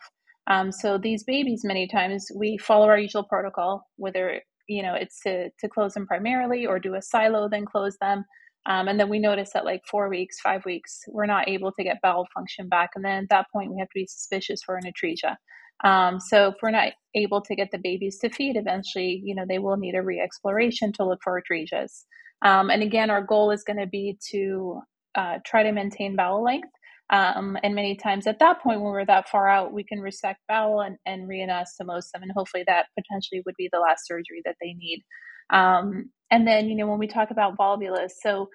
Um, 0.49 0.73
so 0.73 0.99
these 0.99 1.25
babies, 1.25 1.63
many 1.65 1.87
times, 1.87 2.31
we 2.35 2.57
follow 2.59 2.89
our 2.89 2.99
usual 2.99 3.25
protocol, 3.25 3.87
whether 3.97 4.41
you 4.67 4.83
know 4.83 4.95
it's 4.95 5.21
to 5.23 5.51
to 5.61 5.69
close 5.69 5.95
them 5.95 6.07
primarily 6.07 6.67
or 6.67 6.79
do 6.79 6.95
a 6.95 7.03
silo, 7.03 7.49
then 7.49 7.65
close 7.65 7.97
them. 8.01 8.25
Um, 8.67 8.89
and 8.89 8.99
then 9.01 9.09
we 9.09 9.19
notice 9.19 9.51
that 9.55 9.65
like 9.65 9.83
four 9.91 10.09
weeks, 10.09 10.41
five 10.41 10.65
weeks, 10.65 11.01
we're 11.09 11.27
not 11.27 11.49
able 11.49 11.73
to 11.73 11.85
get 11.85 12.03
bowel 12.03 12.27
function 12.35 12.69
back. 12.69 12.91
And 12.95 13.05
then 13.05 13.23
at 13.25 13.29
that 13.31 13.47
point, 13.53 13.71
we 13.71 13.79
have 13.79 13.89
to 13.89 13.95
be 13.95 14.07
suspicious 14.07 14.63
for 14.65 14.77
an 14.77 14.85
atresia. 14.85 15.37
Um, 15.85 16.19
so 16.21 16.49
if 16.49 16.55
we're 16.63 16.71
not 16.71 16.93
able 17.15 17.41
to 17.43 17.55
get 17.55 17.71
the 17.71 17.79
babies 17.79 18.19
to 18.19 18.31
feed, 18.31 18.57
eventually, 18.57 19.21
you 19.25 19.35
know, 19.35 19.45
they 19.49 19.59
will 19.59 19.77
need 19.77 19.95
a 19.95 20.03
re-exploration 20.03 20.93
to 20.95 21.05
look 21.05 21.21
for 21.23 21.41
atresias. 21.41 22.05
Um, 22.43 22.71
and 22.71 22.83
again, 22.83 23.11
our 23.11 23.23
goal 23.23 23.51
is 23.51 23.65
going 23.65 23.79
to 23.79 23.87
be 23.87 24.19
to 24.31 24.81
uh, 25.15 25.39
try 25.45 25.63
to 25.63 25.73
maintain 25.73 26.17
bowel 26.17 26.43
length. 26.43 26.69
Um, 27.11 27.57
and 27.63 27.75
many 27.75 27.97
times 27.97 28.27
at 28.27 28.39
that 28.41 28.61
point, 28.61 28.81
when 28.81 28.93
we're 28.93 29.07
that 29.07 29.29
far 29.29 29.49
out, 29.49 29.73
we 29.73 29.83
can 29.83 30.01
resect 30.01 30.41
bowel 30.49 30.81
and, 30.81 30.99
and 31.07 31.29
reanastomose 31.29 32.11
them. 32.13 32.23
And 32.23 32.33
hopefully 32.33 32.65
that 32.67 32.87
potentially 32.99 33.43
would 33.47 33.55
be 33.57 33.71
the 33.73 33.81
last 33.81 34.07
surgery 34.07 34.43
that 34.45 34.57
they 34.61 34.75
need. 34.75 35.03
Um, 35.51 36.11
and 36.31 36.47
then, 36.47 36.69
you 36.69 36.77
know, 36.77 36.87
when 36.87 36.99
we 36.99 37.07
talk 37.07 37.31
about 37.31 37.57
volvulus, 37.57 38.11
so 38.23 38.49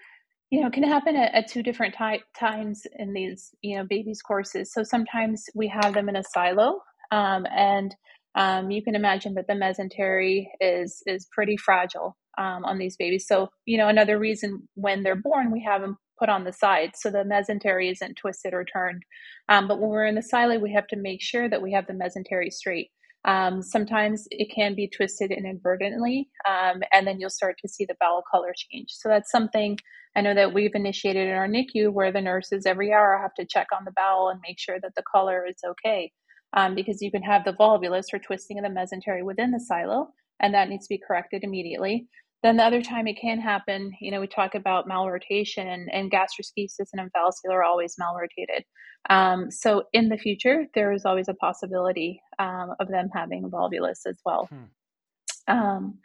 you 0.53 0.61
know, 0.61 0.69
can 0.69 0.83
happen 0.83 1.15
at, 1.15 1.33
at 1.33 1.47
two 1.47 1.63
different 1.63 1.95
ty- 1.95 2.21
times 2.37 2.83
in 2.99 3.11
these, 3.11 3.55
you 3.63 3.75
know, 3.75 3.85
babies' 3.89 4.21
courses. 4.21 4.71
So 4.71 4.83
sometimes 4.83 5.45
we 5.55 5.67
have 5.69 5.95
them 5.95 6.09
in 6.09 6.15
a 6.15 6.23
silo, 6.23 6.79
um, 7.13 7.45
and 7.55 7.95
um, 8.35 8.71
you 8.71 8.83
can 8.83 8.95
imagine 8.95 9.35
that 9.35 9.47
the 9.47 9.53
mesentery 9.53 10.47
is 10.59 11.03
is 11.05 11.27
pretty 11.31 11.57
fragile 11.57 12.17
um, 12.37 12.65
on 12.65 12.79
these 12.79 12.97
babies. 12.97 13.27
So 13.27 13.49
you 13.65 13.77
know 13.77 13.87
another 13.87 14.19
reason 14.19 14.67
when 14.75 15.03
they're 15.03 15.15
born 15.15 15.51
we 15.51 15.63
have 15.67 15.81
them 15.81 15.97
put 16.19 16.29
on 16.29 16.43
the 16.43 16.53
side 16.53 16.91
so 16.95 17.09
the 17.09 17.19
mesentery 17.19 17.91
isn't 17.91 18.15
twisted 18.15 18.53
or 18.53 18.65
turned. 18.65 19.03
Um, 19.49 19.67
but 19.67 19.79
when 19.79 19.89
we're 19.89 20.05
in 20.05 20.15
the 20.15 20.23
silo, 20.23 20.59
we 20.59 20.73
have 20.73 20.87
to 20.87 20.95
make 20.97 21.21
sure 21.21 21.49
that 21.49 21.61
we 21.61 21.73
have 21.73 21.87
the 21.87 21.93
mesentery 21.93 22.51
straight. 22.51 22.89
Um, 23.25 23.61
sometimes 23.61 24.27
it 24.31 24.53
can 24.53 24.75
be 24.75 24.89
twisted 24.89 25.31
inadvertently, 25.31 26.29
um, 26.47 26.81
and 26.91 27.07
then 27.07 27.19
you'll 27.19 27.29
start 27.29 27.55
to 27.61 27.69
see 27.69 27.85
the 27.85 27.95
bowel 27.99 28.23
color 28.29 28.53
change. 28.55 28.89
So 28.89 29.09
that's 29.09 29.31
something 29.31 29.79
I 30.15 30.21
know 30.21 30.35
that 30.35 30.53
we've 30.53 30.75
initiated 30.75 31.27
in 31.29 31.35
our 31.35 31.47
NICU 31.47 31.91
where 31.91 32.11
the 32.11 32.21
nurses 32.21 32.65
every 32.65 32.93
hour 32.93 33.19
have 33.21 33.33
to 33.35 33.45
check 33.45 33.67
on 33.77 33.85
the 33.85 33.93
bowel 33.95 34.29
and 34.29 34.41
make 34.47 34.59
sure 34.59 34.77
that 34.81 34.93
the 34.95 35.03
color 35.11 35.45
is 35.49 35.57
okay 35.65 36.11
um, 36.53 36.75
because 36.75 37.01
you 37.01 37.11
can 37.11 37.23
have 37.23 37.43
the 37.43 37.53
volvulus 37.53 38.05
or 38.13 38.19
twisting 38.19 38.57
of 38.57 38.63
the 38.63 38.69
mesentery 38.69 39.23
within 39.23 39.51
the 39.51 39.59
silo, 39.59 40.09
and 40.39 40.53
that 40.53 40.69
needs 40.69 40.87
to 40.87 40.93
be 40.93 41.01
corrected 41.05 41.43
immediately. 41.43 42.07
then 42.43 42.57
the 42.57 42.63
other 42.63 42.81
time 42.81 43.07
it 43.07 43.17
can 43.19 43.39
happen, 43.39 43.93
you 44.01 44.11
know, 44.11 44.19
we 44.19 44.27
talk 44.27 44.53
about 44.53 44.87
malrotation 44.87 45.65
and, 45.65 45.89
and 45.93 46.11
gastroschisis 46.11 46.89
and 46.91 47.01
omphalocele 47.01 47.53
are 47.53 47.63
always 47.63 47.95
malrotated. 47.95 48.63
Um, 49.09 49.49
so 49.49 49.83
in 49.93 50.09
the 50.09 50.17
future, 50.17 50.65
there 50.75 50.91
is 50.91 51.05
always 51.05 51.29
a 51.29 51.33
possibility 51.35 52.21
um, 52.39 52.75
of 52.79 52.89
them 52.89 53.09
having 53.13 53.49
volvulus 53.49 54.01
as 54.05 54.19
well. 54.25 54.49
Hmm. 54.49 55.55
Um, 55.55 55.99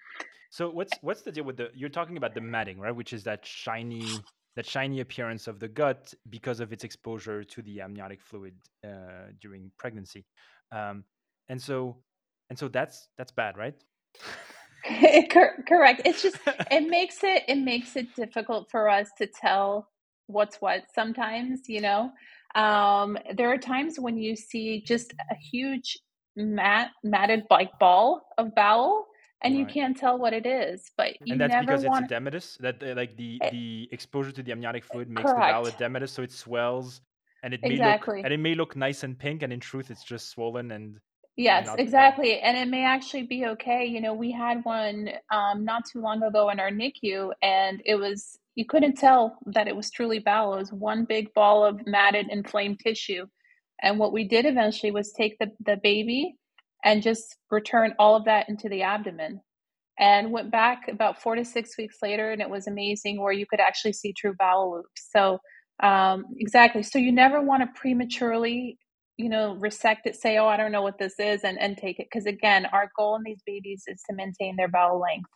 so 0.51 0.71
what's 0.71 0.93
what's 1.03 1.23
the 1.23 1.33
deal 1.33 1.45
with 1.45 1.57
the? 1.57 1.71
You're 1.75 1.91
talking 1.91 2.17
about 2.17 2.35
the 2.35 2.41
matting, 2.41 2.79
right? 2.81 2.95
Which 2.95 3.13
is 3.13 3.25
that 3.25 3.45
shiny 3.45 4.07
that 4.59 4.67
shiny 4.67 4.99
appearance 4.99 5.47
of 5.47 5.61
the 5.61 5.69
gut 5.69 6.13
because 6.31 6.59
of 6.59 6.73
its 6.73 6.83
exposure 6.83 7.45
to 7.45 7.63
the 7.63 7.81
amniotic 7.81 8.21
fluid 8.21 8.55
uh, 8.85 9.31
during 9.41 9.71
pregnancy, 9.79 10.27
um, 10.73 11.05
and 11.49 11.63
so 11.63 11.97
and 12.51 12.59
so 12.59 12.67
that's 12.67 13.09
that's 13.17 13.31
bad, 13.31 13.57
right? 13.57 13.77
correct. 15.69 16.03
It's 16.05 16.23
just 16.23 16.39
it 16.73 16.91
makes 16.91 17.23
it 17.23 17.45
it 17.47 17.55
makes 17.59 17.95
it 17.95 18.13
difficult 18.17 18.69
for 18.69 18.89
us 18.89 19.09
to 19.19 19.29
tell 19.29 19.91
what's 20.27 20.57
what 20.57 20.83
sometimes 20.93 21.69
you 21.69 21.81
know? 21.81 22.11
Um 22.57 23.17
there 23.37 23.53
are 23.53 23.59
times 23.59 24.01
when 24.01 24.19
you 24.19 24.35
see 24.35 24.83
just 24.85 25.13
a 25.31 25.37
huge 25.37 26.01
mat 26.35 26.91
matted 27.05 27.45
like 27.49 27.71
ball 27.79 28.27
of 28.39 28.57
bowel 28.57 29.07
and 29.43 29.55
right. 29.55 29.61
you 29.61 29.67
can't 29.67 29.97
tell 29.97 30.19
what 30.19 30.33
it 30.33 30.47
is 30.47 30.91
but 30.97 31.15
you 31.25 31.33
and 31.33 31.41
that's 31.41 31.55
because 31.61 31.85
wanna... 31.85 32.05
it's 32.05 32.13
edematous 32.13 32.59
that 32.59 32.83
uh, 32.83 32.95
like 32.95 33.17
the 33.17 33.39
it... 33.43 33.51
the 33.53 33.89
exposure 33.93 34.33
to 34.33 34.43
the 34.43 34.53
amniotic 34.53 34.85
fluid 34.85 35.09
makes 35.09 35.23
correct. 35.23 35.39
the 35.39 35.53
bowel 35.53 35.67
edematous 35.67 36.11
so 36.11 36.23
it 36.23 36.33
swells 36.33 37.01
and 37.43 37.55
it 37.55 37.63
may 37.63 37.71
exactly. 37.71 38.17
look 38.17 38.25
and 38.25 38.35
it 38.35 38.41
may 38.41 38.55
look 38.55 38.77
nice 38.77 39.03
and 39.03 39.19
pink 39.19 39.43
and 39.43 39.53
in 39.53 39.61
truth 39.61 39.91
it's 39.91 40.05
just 40.05 40.31
swollen 40.31 40.71
and 40.73 41.01
Yes, 41.39 41.69
exactly. 41.79 42.41
And 42.41 42.59
it 42.59 42.67
may 42.67 42.85
actually 42.85 43.23
be 43.23 43.47
okay. 43.47 43.87
You 43.87 44.01
know, 44.01 44.13
we 44.13 44.33
had 44.33 44.65
one 44.65 45.09
um, 45.31 45.65
not 45.65 45.85
too 45.87 46.01
long 46.01 46.21
ago 46.25 46.51
in 46.51 46.59
our 46.59 46.73
NICU, 46.73 47.31
and 47.41 47.81
it 47.85 47.95
was, 47.95 48.41
you 48.57 48.65
couldn't 48.65 48.97
tell 48.97 49.39
that 49.47 49.69
it 49.69 49.77
was 49.77 49.89
truly 49.89 50.19
bowel. 50.19 50.55
It 50.55 50.59
was 50.59 50.73
one 50.73 51.05
big 51.05 51.33
ball 51.35 51.65
of 51.65 51.87
matted, 51.87 52.27
inflamed 52.29 52.81
tissue. 52.81 53.27
And 53.81 54.01
what 54.01 54.13
we 54.13 54.27
did 54.27 54.47
eventually 54.47 54.91
was 54.91 55.13
take 55.13 55.39
the, 55.39 55.53
the 55.65 55.77
baby 55.81 56.35
and 56.85 57.03
just 57.03 57.37
return 57.51 57.95
all 57.99 58.17
of 58.17 58.25
that 58.27 58.49
into 58.49 58.69
the 58.69 58.83
abdomen. 58.83 59.41
And 60.01 60.31
went 60.31 60.53
back 60.53 60.87
about 60.89 61.21
four 61.21 61.35
to 61.35 61.45
six 61.45 61.77
weeks 61.77 61.97
later, 62.03 62.31
and 62.31 62.41
it 62.41 62.49
was 62.49 62.69
amazing 62.69 63.21
where 63.21 63.33
you 63.33 63.47
could 63.47 63.59
actually 63.59 63.95
see 63.95 64.13
true 64.13 64.33
bowel 64.39 64.77
loops. 64.77 65.09
So, 65.11 65.41
um, 65.83 66.25
exactly. 66.39 66.85
So, 66.85 67.01
you 67.01 67.11
never 67.11 67.43
want 67.43 67.63
to 67.63 67.81
prematurely 67.81 68.79
you 69.19 69.29
know, 69.29 69.57
resect 69.57 70.07
it, 70.07 70.15
say, 70.15 70.39
oh, 70.39 70.47
I 70.47 70.57
don't 70.57 70.71
know 70.71 70.83
what 70.83 70.99
this 70.99 71.19
is, 71.19 71.43
and, 71.43 71.59
and 71.59 71.77
take 71.77 71.99
it. 71.99 72.07
Because 72.11 72.27
again, 72.27 72.67
our 72.67 72.89
goal 72.97 73.17
in 73.17 73.25
these 73.25 73.43
babies 73.45 73.83
is 73.89 74.01
to 74.09 74.15
maintain 74.15 74.55
their 74.57 74.69
bowel 74.69 75.01
length 75.01 75.29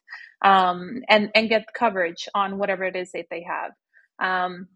um, 0.42 1.02
and, 1.08 1.30
and 1.34 1.48
get 1.48 1.66
coverage 1.74 2.28
on 2.34 2.58
whatever 2.58 2.84
it 2.84 2.94
is 2.94 3.10
that 3.12 3.26
they 3.30 3.42
have. 3.44 3.72
Um, 4.20 4.68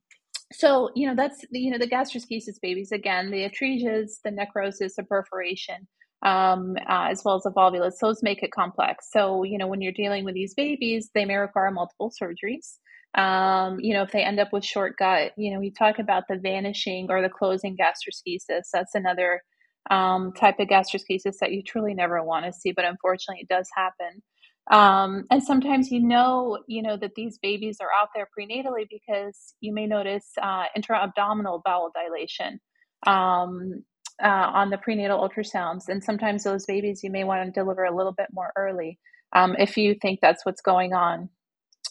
so, 0.53 0.91
you 0.97 1.07
know, 1.07 1.15
that's, 1.15 1.45
you 1.53 1.71
know, 1.71 1.79
the 1.79 1.89
gastroschisis 1.89 2.61
babies, 2.61 2.91
again, 2.91 3.31
the 3.31 3.49
atresias, 3.49 4.21
the 4.25 4.33
necrosis, 4.33 4.97
the 4.97 5.05
perforation, 5.05 5.87
um, 6.27 6.77
uh, 6.89 7.09
as 7.11 7.23
well 7.25 7.37
as 7.37 7.45
the 7.45 7.53
volvulus, 7.53 7.99
those 8.01 8.23
make 8.23 8.43
it 8.43 8.51
complex. 8.51 9.07
So, 9.13 9.45
you 9.45 9.59
know, 9.59 9.69
when 9.69 9.81
you're 9.81 9.93
dealing 9.93 10.25
with 10.25 10.35
these 10.35 10.55
babies, 10.55 11.09
they 11.15 11.25
may 11.25 11.37
require 11.37 11.71
multiple 11.71 12.13
surgeries. 12.21 12.79
Um, 13.15 13.79
you 13.79 13.95
know, 13.95 14.03
if 14.03 14.11
they 14.11 14.25
end 14.25 14.41
up 14.41 14.53
with 14.53 14.65
short 14.65 14.97
gut, 14.99 15.33
you 15.37 15.55
know, 15.55 15.61
we 15.61 15.71
talk 15.71 16.01
about 16.01 16.25
the 16.29 16.37
vanishing 16.37 17.07
or 17.11 17.23
the 17.23 17.29
closing 17.29 17.77
gastroschisis. 17.77 18.65
That's 18.73 18.97
another 18.97 19.41
um, 19.89 20.33
type 20.33 20.59
of 20.59 20.67
gastroschisis 20.67 21.39
that 21.41 21.53
you 21.53 21.63
truly 21.63 21.95
never 21.95 22.23
want 22.25 22.45
to 22.45 22.53
see, 22.53 22.73
but 22.73 22.85
unfortunately, 22.85 23.47
it 23.49 23.55
does 23.55 23.69
happen. 23.75 24.21
Um, 24.69 25.27
and 25.31 25.45
sometimes 25.45 25.93
you 25.93 26.01
know, 26.01 26.59
you 26.67 26.83
know 26.83 26.97
that 26.97 27.15
these 27.15 27.39
babies 27.41 27.77
are 27.81 27.89
out 28.03 28.09
there 28.17 28.27
prenatally 28.37 28.85
because 28.91 29.55
you 29.61 29.73
may 29.73 29.87
notice 29.87 30.27
uh, 30.43 30.65
intra-abdominal 30.75 31.63
bowel 31.65 31.93
dilation 31.95 32.59
um, 33.07 33.85
uh, 34.23 34.51
on 34.55 34.71
the 34.71 34.79
prenatal 34.79 35.27
ultrasounds, 35.27 35.89
and 35.89 36.03
sometimes 36.03 36.45
those 36.45 36.65
babies 36.67 37.03
you 37.05 37.11
may 37.11 37.25
want 37.25 37.45
to 37.45 37.61
deliver 37.61 37.85
a 37.85 37.95
little 37.95 38.13
bit 38.13 38.29
more 38.33 38.53
early 38.57 38.99
um, 39.35 39.57
if 39.59 39.77
you 39.77 39.95
think 40.01 40.21
that's 40.21 40.47
what's 40.47 40.63
going 40.63 40.93
on 40.93 41.29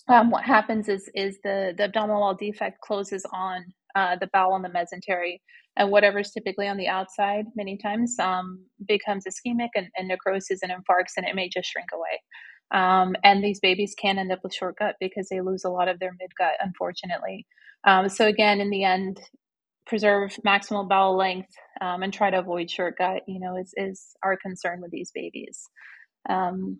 um, 0.08 0.30
what 0.30 0.44
happens 0.44 0.88
is 0.88 1.10
is 1.16 1.38
the 1.44 1.74
the 1.78 1.86
abdominal 1.86 2.22
wall 2.22 2.36
defect 2.36 2.80
closes 2.82 3.26
on 3.34 3.66
uh, 3.96 4.16
the 4.18 4.30
bowel 4.34 4.56
and 4.56 4.64
the 4.64 4.70
mesentery, 4.70 5.40
and 5.78 5.90
whatever's 5.90 6.32
typically 6.32 6.68
on 6.68 6.78
the 6.78 6.88
outside 6.88 7.46
many 7.56 7.78
times 7.78 8.18
um, 8.20 8.64
becomes 8.88 9.24
ischemic 9.26 9.70
and, 9.76 9.88
and, 9.98 10.08
necrosis 10.08 10.60
and 10.62 10.72
infarcts, 10.72 11.14
and 11.18 11.26
it 11.26 11.36
may 11.36 11.50
just 11.50 11.70
shrink 11.70 11.90
away. 11.94 12.22
Um, 12.72 13.16
and 13.24 13.44
these 13.44 13.60
babies 13.60 13.96
can 14.00 14.20
end 14.20 14.32
up 14.32 14.40
with 14.44 14.54
short 14.54 14.78
gut 14.78 14.96
because 15.00 15.30
they 15.30 15.42
lose 15.42 15.64
a 15.64 15.70
lot 15.70 15.88
of 15.88 16.00
their 16.00 16.12
midgut, 16.12 16.54
unfortunately. 16.60 17.46
Um, 17.86 18.10
so 18.10 18.28
again, 18.28 18.60
in 18.60 18.70
the 18.70 18.84
end, 18.84 19.20
preserve 19.86 20.38
maximal 20.46 20.88
bowel 20.88 21.18
length 21.18 21.54
um, 21.82 22.04
and 22.04 22.14
try 22.14 22.30
to 22.30 22.40
avoid 22.40 22.70
short 22.70 22.98
gut. 22.98 23.24
You 23.28 23.40
know, 23.40 23.58
is 23.58 23.74
is 23.78 24.16
our 24.24 24.38
concern 24.38 24.82
with 24.82 24.92
these 24.92 25.12
babies. 25.14 25.60
Um, 26.30 26.80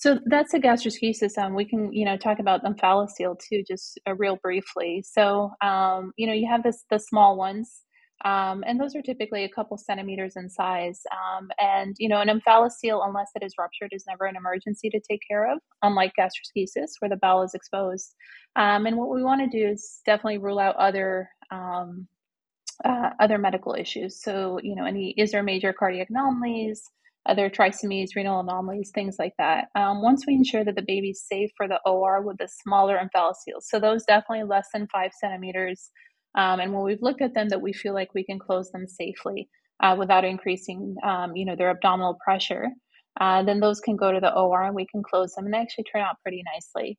so 0.00 0.18
that's 0.24 0.54
a 0.54 0.58
gastroschisis. 0.58 1.36
Um, 1.36 1.54
we 1.54 1.66
can, 1.66 1.92
you 1.92 2.06
know, 2.06 2.16
talk 2.16 2.38
about 2.38 2.64
omphalocele 2.64 3.38
too, 3.38 3.62
just 3.68 4.00
uh, 4.08 4.14
real 4.14 4.38
briefly. 4.42 5.04
So, 5.06 5.50
um, 5.60 6.12
you 6.16 6.26
know, 6.26 6.32
you 6.32 6.48
have 6.48 6.62
this 6.62 6.84
the 6.90 6.98
small 6.98 7.36
ones, 7.36 7.82
um, 8.24 8.64
and 8.66 8.80
those 8.80 8.96
are 8.96 9.02
typically 9.02 9.44
a 9.44 9.48
couple 9.50 9.76
centimeters 9.76 10.36
in 10.36 10.48
size. 10.48 11.02
Um, 11.12 11.50
and 11.60 11.96
you 11.98 12.08
know, 12.08 12.22
an 12.22 12.28
omphalocele, 12.28 13.06
unless 13.06 13.28
it 13.34 13.44
is 13.44 13.52
ruptured, 13.58 13.90
is 13.92 14.04
never 14.08 14.24
an 14.24 14.36
emergency 14.36 14.88
to 14.88 15.00
take 15.00 15.20
care 15.28 15.52
of, 15.52 15.58
unlike 15.82 16.12
gastroschisis, 16.18 16.92
where 17.00 17.10
the 17.10 17.18
bowel 17.20 17.42
is 17.42 17.52
exposed. 17.52 18.14
Um, 18.56 18.86
and 18.86 18.96
what 18.96 19.10
we 19.10 19.22
want 19.22 19.42
to 19.42 19.58
do 19.58 19.68
is 19.68 20.00
definitely 20.06 20.38
rule 20.38 20.58
out 20.58 20.76
other 20.76 21.28
um, 21.50 22.08
uh, 22.84 23.10
other 23.18 23.38
medical 23.38 23.74
issues. 23.74 24.22
So, 24.22 24.58
you 24.62 24.74
know, 24.74 24.84
any 24.84 25.14
is 25.16 25.32
there 25.32 25.42
major 25.42 25.72
cardiac 25.72 26.10
anomalies? 26.10 26.82
other 27.26 27.50
trisomies, 27.50 28.16
renal 28.16 28.40
anomalies, 28.40 28.90
things 28.94 29.16
like 29.18 29.34
that. 29.38 29.66
Um, 29.74 30.02
once 30.02 30.26
we 30.26 30.34
ensure 30.34 30.64
that 30.64 30.74
the 30.74 30.82
baby's 30.82 31.22
safe 31.22 31.50
for 31.56 31.68
the 31.68 31.80
OR 31.84 32.22
with 32.22 32.38
the 32.38 32.48
smaller 32.48 32.98
omphalocele, 32.98 33.60
so 33.60 33.78
those 33.78 34.04
definitely 34.04 34.44
less 34.44 34.68
than 34.72 34.88
five 34.88 35.10
centimeters. 35.18 35.90
Um, 36.36 36.60
and 36.60 36.72
when 36.72 36.82
we've 36.82 37.02
looked 37.02 37.22
at 37.22 37.34
them, 37.34 37.48
that 37.50 37.60
we 37.60 37.72
feel 37.72 37.92
like 37.92 38.14
we 38.14 38.24
can 38.24 38.38
close 38.38 38.70
them 38.70 38.86
safely 38.86 39.48
uh, 39.82 39.96
without 39.98 40.24
increasing, 40.24 40.94
um, 41.02 41.36
you 41.36 41.44
know, 41.44 41.56
their 41.56 41.70
abdominal 41.70 42.16
pressure, 42.24 42.68
uh, 43.20 43.42
then 43.42 43.60
those 43.60 43.80
can 43.80 43.96
go 43.96 44.12
to 44.12 44.20
the 44.20 44.32
OR 44.34 44.64
and 44.64 44.74
we 44.74 44.86
can 44.90 45.02
close 45.02 45.34
them 45.34 45.44
and 45.44 45.52
they 45.52 45.58
actually 45.58 45.84
turn 45.84 46.02
out 46.02 46.16
pretty 46.22 46.42
nicely. 46.54 46.98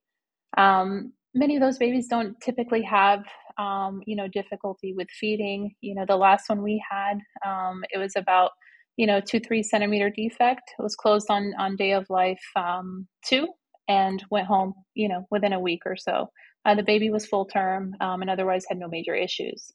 Um, 0.57 1.13
many 1.33 1.55
of 1.55 1.61
those 1.61 1.77
babies 1.77 2.07
don't 2.07 2.39
typically 2.41 2.83
have, 2.83 3.23
um, 3.61 4.01
you 4.07 4.15
know, 4.15 4.27
difficulty 4.27 4.93
with 4.95 5.09
feeding. 5.11 5.75
You 5.81 5.95
know, 5.95 6.05
the 6.07 6.17
last 6.17 6.49
one 6.49 6.63
we 6.63 6.83
had, 6.89 7.19
um, 7.45 7.83
it 7.91 7.99
was 7.99 8.13
about 8.15 8.51
you 8.97 9.07
know, 9.07 9.19
two, 9.21 9.39
three 9.39 9.63
centimeter 9.63 10.09
defect. 10.09 10.63
It 10.77 10.83
was 10.83 10.95
closed 10.95 11.27
on, 11.29 11.53
on 11.57 11.75
day 11.75 11.93
of 11.93 12.05
life 12.09 12.41
um, 12.55 13.07
two 13.25 13.47
and 13.87 14.23
went 14.29 14.47
home, 14.47 14.73
you 14.93 15.09
know, 15.09 15.25
within 15.31 15.53
a 15.53 15.59
week 15.59 15.81
or 15.85 15.97
so. 15.97 16.29
Uh, 16.65 16.75
the 16.75 16.83
baby 16.83 17.09
was 17.09 17.25
full 17.25 17.45
term 17.45 17.95
um, 18.01 18.21
and 18.21 18.29
otherwise 18.29 18.65
had 18.69 18.77
no 18.77 18.87
major 18.87 19.15
issues. 19.15 19.71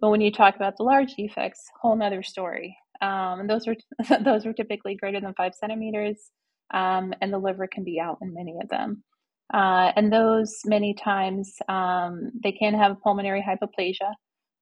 But 0.00 0.10
when 0.10 0.20
you 0.20 0.30
talk 0.30 0.56
about 0.56 0.76
the 0.76 0.82
large 0.84 1.14
defects, 1.14 1.62
whole 1.80 1.96
nother 1.96 2.22
story. 2.22 2.76
Um, 3.00 3.40
and 3.40 3.50
those 3.50 3.66
are 3.66 3.76
those 4.24 4.44
are 4.44 4.52
typically 4.52 4.96
greater 4.96 5.20
than 5.20 5.34
five 5.34 5.54
centimeters, 5.54 6.18
um, 6.74 7.14
and 7.22 7.32
the 7.32 7.38
liver 7.38 7.68
can 7.68 7.84
be 7.84 8.00
out 8.00 8.18
in 8.20 8.34
many 8.34 8.56
of 8.62 8.68
them. 8.68 9.02
Uh, 9.52 9.92
and 9.96 10.12
those 10.12 10.60
many 10.66 10.94
times 10.94 11.54
um, 11.68 12.30
they 12.42 12.52
can 12.52 12.74
have 12.74 13.00
pulmonary 13.02 13.42
hypoplasia, 13.42 14.12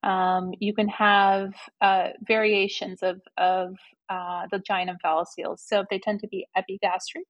um, 0.09 0.53
you 0.61 0.75
can 0.75 0.89
have 0.89 1.53
uh, 1.81 2.09
variations 2.27 3.03
of, 3.03 3.21
of 3.39 3.75
uh, 4.09 4.47
the 4.53 4.61
giant 4.61 4.91
omphalocele. 4.91 5.59
So 5.59 5.81
if 5.81 5.87
they 5.91 5.99
tend 5.99 6.21
to 6.21 6.29
be 6.29 6.47
epigastric, 6.57 7.27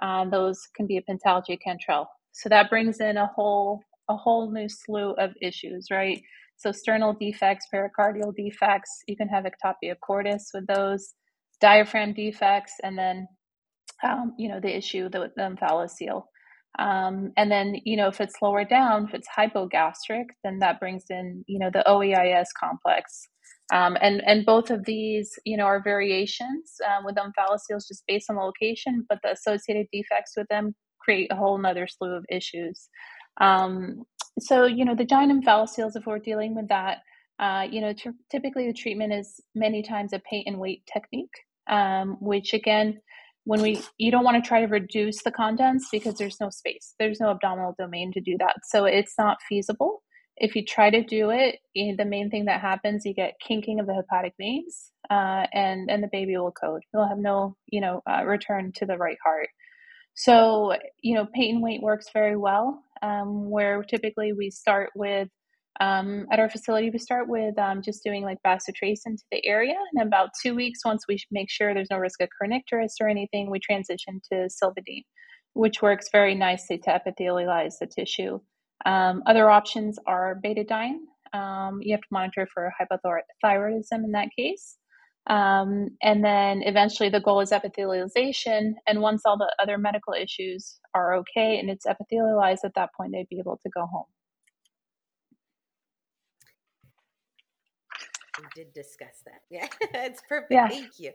uh, 0.00 0.24
those 0.30 0.60
can 0.74 0.86
be 0.86 0.98
a 0.98 1.02
pentalogy 1.02 1.58
Cantrell. 1.62 2.08
So 2.32 2.48
that 2.48 2.70
brings 2.70 3.00
in 3.00 3.16
a 3.16 3.26
whole 3.26 3.82
a 4.08 4.16
whole 4.16 4.52
new 4.52 4.68
slew 4.68 5.12
of 5.14 5.32
issues, 5.42 5.88
right? 5.90 6.22
So 6.58 6.72
sternal 6.72 7.14
defects, 7.14 7.66
pericardial 7.74 8.34
defects. 8.36 9.02
You 9.08 9.16
can 9.16 9.28
have 9.28 9.44
ectopia 9.46 9.96
cordis 10.00 10.50
with 10.54 10.66
those 10.68 11.14
diaphragm 11.60 12.14
defects, 12.14 12.74
and 12.82 12.96
then 12.98 13.28
um, 14.04 14.34
you 14.38 14.48
know 14.48 14.60
the 14.60 14.76
issue 14.76 15.08
the, 15.08 15.32
the 15.36 15.42
omphalocele. 15.42 16.24
Um, 16.78 17.32
and 17.36 17.50
then, 17.50 17.76
you 17.84 17.96
know, 17.96 18.08
if 18.08 18.20
it's 18.20 18.42
lower 18.42 18.64
down, 18.64 19.06
if 19.08 19.14
it's 19.14 19.28
hypogastric, 19.28 20.26
then 20.44 20.58
that 20.58 20.78
brings 20.78 21.04
in, 21.10 21.44
you 21.46 21.58
know, 21.58 21.70
the 21.72 21.84
OEIS 21.86 22.46
complex. 22.58 23.28
Um, 23.72 23.96
and, 24.00 24.22
and 24.26 24.46
both 24.46 24.70
of 24.70 24.84
these, 24.84 25.38
you 25.44 25.56
know, 25.56 25.64
are 25.64 25.82
variations 25.82 26.74
uh, 26.86 27.00
with 27.04 27.16
omphaloceles 27.16 27.88
just 27.88 28.04
based 28.06 28.30
on 28.30 28.36
location, 28.36 29.04
but 29.08 29.18
the 29.22 29.32
associated 29.32 29.86
defects 29.92 30.32
with 30.36 30.46
them 30.48 30.74
create 31.00 31.32
a 31.32 31.36
whole 31.36 31.58
nother 31.58 31.86
slew 31.88 32.14
of 32.14 32.24
issues. 32.30 32.88
Um, 33.40 34.02
so, 34.38 34.66
you 34.66 34.84
know, 34.84 34.94
the 34.94 35.04
giant 35.04 35.32
omphaloceles, 35.32 35.96
if 35.96 36.06
we're 36.06 36.18
dealing 36.18 36.54
with 36.54 36.68
that, 36.68 36.98
uh, 37.38 37.66
you 37.70 37.80
know, 37.80 37.92
t- 37.92 38.10
typically 38.30 38.66
the 38.66 38.72
treatment 38.72 39.12
is 39.12 39.40
many 39.54 39.82
times 39.82 40.12
a 40.12 40.18
paint 40.20 40.46
and 40.46 40.58
wait 40.58 40.82
technique, 40.92 41.34
um, 41.68 42.16
which 42.20 42.54
again, 42.54 43.00
when 43.46 43.62
we 43.62 43.80
you 43.98 44.10
don't 44.10 44.24
want 44.24 44.42
to 44.42 44.46
try 44.46 44.60
to 44.60 44.66
reduce 44.66 45.22
the 45.22 45.30
contents 45.30 45.88
because 45.90 46.16
there's 46.18 46.38
no 46.40 46.50
space 46.50 46.94
there's 46.98 47.20
no 47.20 47.30
abdominal 47.30 47.74
domain 47.78 48.12
to 48.12 48.20
do 48.20 48.36
that. 48.38 48.56
So 48.64 48.84
it's 48.84 49.14
not 49.18 49.38
feasible. 49.48 50.02
If 50.36 50.54
you 50.54 50.64
try 50.64 50.90
to 50.90 51.02
do 51.02 51.30
it 51.30 51.60
the 51.74 52.04
main 52.04 52.28
thing 52.30 52.46
that 52.46 52.60
happens 52.60 53.06
you 53.06 53.14
get 53.14 53.34
kinking 53.40 53.80
of 53.80 53.86
the 53.86 53.94
hepatic 53.94 54.34
veins 54.38 54.90
uh, 55.10 55.46
and 55.54 55.90
and 55.90 56.02
the 56.02 56.10
baby 56.12 56.36
will 56.36 56.52
code. 56.52 56.82
He'll 56.92 57.08
have 57.08 57.18
no 57.18 57.56
you 57.68 57.80
know 57.80 58.02
uh, 58.10 58.24
return 58.24 58.72
to 58.76 58.86
the 58.86 58.98
right 58.98 59.18
heart. 59.24 59.48
So 60.14 60.74
you 61.02 61.14
know 61.14 61.26
pain 61.34 61.62
weight 61.62 61.82
works 61.82 62.06
very 62.12 62.36
well 62.36 62.82
um, 63.02 63.50
where 63.50 63.82
typically 63.84 64.32
we 64.32 64.50
start 64.50 64.90
with 64.96 65.28
um, 65.80 66.26
at 66.30 66.40
our 66.40 66.48
facility, 66.48 66.90
we 66.90 66.98
start 66.98 67.28
with 67.28 67.58
um, 67.58 67.82
just 67.82 68.02
doing 68.02 68.22
like 68.22 68.38
bacitracin 68.46 69.06
into 69.06 69.24
the 69.30 69.44
area. 69.46 69.76
And 69.92 70.06
about 70.06 70.30
two 70.42 70.54
weeks, 70.54 70.80
once 70.84 71.04
we 71.08 71.18
make 71.30 71.50
sure 71.50 71.74
there's 71.74 71.90
no 71.90 71.98
risk 71.98 72.20
of 72.20 72.28
kernicterus 72.40 72.94
or 73.00 73.08
anything, 73.08 73.50
we 73.50 73.58
transition 73.58 74.20
to 74.32 74.48
Silvadene, 74.48 75.04
which 75.52 75.82
works 75.82 76.08
very 76.10 76.34
nicely 76.34 76.78
to 76.78 76.90
epithelialize 76.90 77.74
the 77.80 77.86
tissue. 77.86 78.40
Um, 78.84 79.22
other 79.26 79.50
options 79.50 79.98
are 80.06 80.40
betadine. 80.44 80.98
Um, 81.32 81.80
you 81.82 81.92
have 81.92 82.00
to 82.00 82.08
monitor 82.10 82.48
for 82.52 82.72
hypothyroidism 82.80 84.04
in 84.04 84.12
that 84.12 84.28
case. 84.36 84.78
Um, 85.28 85.88
and 86.02 86.24
then 86.24 86.62
eventually 86.62 87.08
the 87.08 87.20
goal 87.20 87.40
is 87.40 87.50
epithelialization. 87.50 88.74
And 88.86 89.02
once 89.02 89.22
all 89.26 89.36
the 89.36 89.52
other 89.60 89.76
medical 89.76 90.14
issues 90.14 90.78
are 90.94 91.16
okay 91.16 91.58
and 91.58 91.68
it's 91.68 91.84
epithelialized, 91.84 92.64
at 92.64 92.74
that 92.76 92.90
point, 92.96 93.12
they'd 93.12 93.28
be 93.28 93.40
able 93.40 93.58
to 93.62 93.70
go 93.70 93.86
home. 93.86 94.06
We 98.38 98.44
did 98.54 98.72
discuss 98.72 99.22
that. 99.24 99.40
Yeah, 99.50 99.66
it's 99.94 100.22
perfect. 100.28 100.52
Yeah. 100.52 100.68
Thank 100.68 100.98
you. 100.98 101.12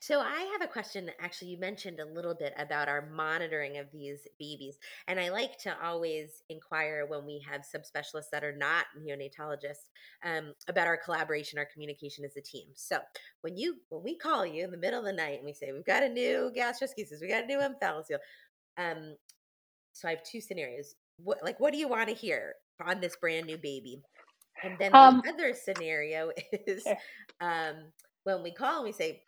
So 0.00 0.20
I 0.20 0.50
have 0.52 0.62
a 0.62 0.70
question. 0.72 1.10
Actually, 1.20 1.52
you 1.52 1.58
mentioned 1.58 2.00
a 2.00 2.04
little 2.04 2.34
bit 2.34 2.52
about 2.58 2.88
our 2.88 3.08
monitoring 3.10 3.78
of 3.78 3.86
these 3.92 4.20
babies, 4.38 4.78
and 5.08 5.18
I 5.18 5.30
like 5.30 5.58
to 5.60 5.74
always 5.82 6.42
inquire 6.48 7.06
when 7.06 7.24
we 7.24 7.42
have 7.50 7.62
subspecialists 7.62 8.30
that 8.32 8.44
are 8.44 8.56
not 8.56 8.86
neonatologists 9.00 9.86
um, 10.24 10.52
about 10.68 10.86
our 10.86 10.96
collaboration, 10.96 11.58
our 11.58 11.68
communication 11.72 12.24
as 12.24 12.36
a 12.36 12.42
team. 12.42 12.66
So 12.74 12.98
when 13.40 13.56
you 13.56 13.76
when 13.88 14.02
we 14.02 14.16
call 14.16 14.44
you 14.46 14.64
in 14.64 14.70
the 14.70 14.76
middle 14.76 15.00
of 15.00 15.06
the 15.06 15.12
night 15.12 15.38
and 15.38 15.44
we 15.44 15.54
say 15.54 15.72
we've 15.72 15.84
got 15.84 16.02
a 16.02 16.08
new 16.08 16.52
gastroschisis, 16.56 17.20
we 17.20 17.28
got 17.28 17.44
a 17.44 17.46
new 17.46 17.58
omphalocele. 17.58 18.18
Um, 18.76 19.16
so 19.92 20.08
I 20.08 20.12
have 20.12 20.22
two 20.24 20.40
scenarios. 20.40 20.94
What 21.16 21.38
like 21.42 21.60
what 21.60 21.72
do 21.72 21.78
you 21.78 21.88
want 21.88 22.08
to 22.08 22.14
hear 22.14 22.54
on 22.84 23.00
this 23.00 23.16
brand 23.16 23.46
new 23.46 23.58
baby? 23.58 24.02
And 24.62 24.78
then 24.78 24.94
um, 24.94 25.22
the 25.24 25.32
other 25.32 25.54
scenario 25.54 26.30
is 26.52 26.86
um, 27.40 27.76
when 28.24 28.42
we 28.42 28.52
call 28.52 28.76
and 28.76 28.84
we 28.84 28.92
say, 28.92 29.22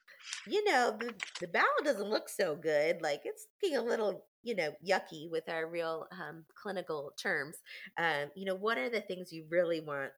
you 0.47 0.65
know, 0.65 0.97
the, 0.99 1.13
the 1.41 1.49
bowel 1.49 1.65
doesn't 1.85 2.09
look 2.09 2.29
so 2.29 2.57
good. 2.57 3.03
Like 3.03 3.23
it's 3.25 3.47
looking 3.63 3.77
a 3.77 3.83
little, 3.83 4.25
you 4.43 4.55
know, 4.57 4.73
yucky 4.87 5.31
with 5.31 5.49
our 5.49 5.69
real 5.69 6.07
um, 6.13 6.45
clinical 6.61 7.13
terms. 7.21 7.57
Um, 7.99 8.31
you 8.35 8.45
know, 8.45 8.55
what 8.55 8.79
are 8.79 8.91
the 8.91 9.01
things 9.01 9.33
you 9.33 9.45
really 9.51 9.81
want 9.81 10.13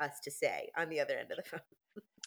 us 0.00 0.12
to 0.24 0.30
say 0.30 0.70
on 0.78 0.88
the 0.88 1.00
other 1.00 1.14
end 1.14 1.30
of 1.30 1.36
the 1.36 1.42
phone? 1.42 1.60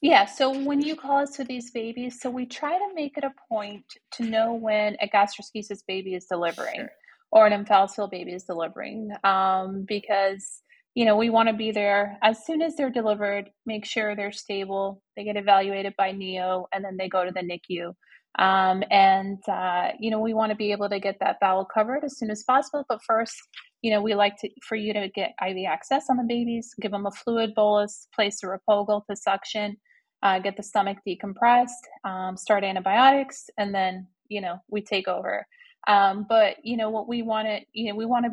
Yeah, 0.01 0.25
so 0.25 0.51
when 0.65 0.81
you 0.81 0.95
call 0.97 1.19
us 1.19 1.31
to 1.37 1.45
these 1.45 1.71
babies, 1.71 2.19
so 2.19 2.29
we 2.29 2.45
try 2.45 2.77
to 2.77 2.93
make 2.93 3.17
it 3.17 3.23
a 3.23 3.31
point 3.47 3.85
to 4.11 4.23
know 4.23 4.53
when 4.53 4.97
a 5.01 5.07
gastroschisis 5.07 5.79
baby 5.87 6.13
is 6.15 6.25
delivering 6.25 6.75
sure. 6.75 6.91
or 7.31 7.47
an 7.47 7.63
omphalocele 7.63 8.11
baby 8.11 8.33
is 8.33 8.43
delivering, 8.43 9.11
um, 9.23 9.85
because 9.87 10.61
you 10.95 11.05
know, 11.05 11.15
we 11.15 11.29
want 11.29 11.49
to 11.49 11.55
be 11.55 11.71
there 11.71 12.17
as 12.21 12.45
soon 12.45 12.61
as 12.61 12.75
they're 12.75 12.91
delivered, 12.91 13.49
make 13.65 13.85
sure 13.85 14.15
they're 14.15 14.31
stable, 14.31 15.01
they 15.17 15.23
get 15.23 15.37
evaluated 15.37 15.93
by 15.97 16.11
NEO, 16.11 16.67
and 16.73 16.85
then 16.85 16.97
they 16.97 17.09
go 17.09 17.25
to 17.25 17.31
the 17.31 17.41
NICU. 17.41 17.93
Um, 18.39 18.83
and, 18.89 19.37
uh, 19.47 19.89
you 19.99 20.09
know, 20.09 20.19
we 20.19 20.33
want 20.33 20.51
to 20.51 20.55
be 20.55 20.71
able 20.71 20.89
to 20.89 20.99
get 20.99 21.17
that 21.19 21.37
bowel 21.39 21.65
covered 21.65 22.03
as 22.03 22.17
soon 22.17 22.31
as 22.31 22.43
possible. 22.43 22.83
But 22.89 22.99
first, 23.05 23.35
you 23.81 23.91
know, 23.91 24.01
we 24.01 24.15
like 24.15 24.37
to 24.41 24.49
for 24.67 24.75
you 24.75 24.93
to 24.93 25.09
get 25.13 25.33
IV 25.45 25.65
access 25.67 26.05
on 26.09 26.17
the 26.17 26.23
babies, 26.27 26.73
give 26.81 26.91
them 26.91 27.05
a 27.05 27.11
fluid 27.11 27.53
bolus, 27.55 28.07
place 28.15 28.41
a 28.43 28.47
Replogle 28.47 29.05
to 29.09 29.15
suction, 29.15 29.77
uh, 30.23 30.39
get 30.39 30.57
the 30.57 30.63
stomach 30.63 30.97
decompressed, 31.07 31.67
um, 32.05 32.37
start 32.37 32.63
antibiotics, 32.63 33.49
and 33.57 33.73
then, 33.73 34.07
you 34.29 34.41
know, 34.41 34.57
we 34.69 34.81
take 34.81 35.07
over. 35.07 35.45
Um, 35.87 36.25
but 36.29 36.55
you 36.63 36.77
know 36.77 36.89
what 36.89 37.09
we 37.09 37.23
want 37.23 37.47
to, 37.47 37.59
you 37.73 37.91
know, 37.91 37.97
we 37.97 38.05
want 38.05 38.25
to 38.25 38.31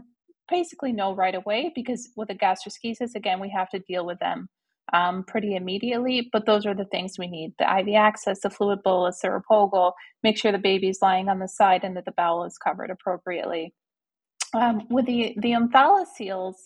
basically 0.51 0.93
know 0.93 1.15
right 1.15 1.35
away 1.35 1.73
because 1.75 2.11
with 2.17 2.31
a 2.31 2.35
gastroschisis, 2.35 3.15
again, 3.15 3.41
we 3.41 3.51
have 3.51 3.71
to 3.71 3.79
deal 3.81 4.05
with 4.07 4.19
them 4.19 4.49
um, 4.93 5.25
pretty 5.25 5.55
immediately. 5.55 6.29
But 6.33 6.47
those 6.47 6.67
are 6.67 6.75
the 6.75 6.87
things 6.87 7.19
we 7.19 7.29
need 7.29 7.55
the 7.59 7.79
IV 7.79 7.95
access, 7.95 8.41
the 8.41 8.51
fluid 8.51 8.83
bolus, 8.83 9.21
the 9.21 9.29
Replogle, 9.29 9.93
make 10.23 10.39
sure 10.39 10.53
the 10.53 10.59
baby's 10.59 11.01
lying 11.03 11.29
on 11.29 11.39
the 11.39 11.49
side 11.49 11.85
and 11.85 11.97
that 11.97 12.05
the 12.05 12.13
bowel 12.13 12.45
is 12.45 12.59
covered 12.59 12.91
appropriately. 12.91 13.75
Um, 14.53 14.87
with 14.91 15.07
the, 15.07 15.35
the 15.39 15.53
omphaloceles, 15.53 16.57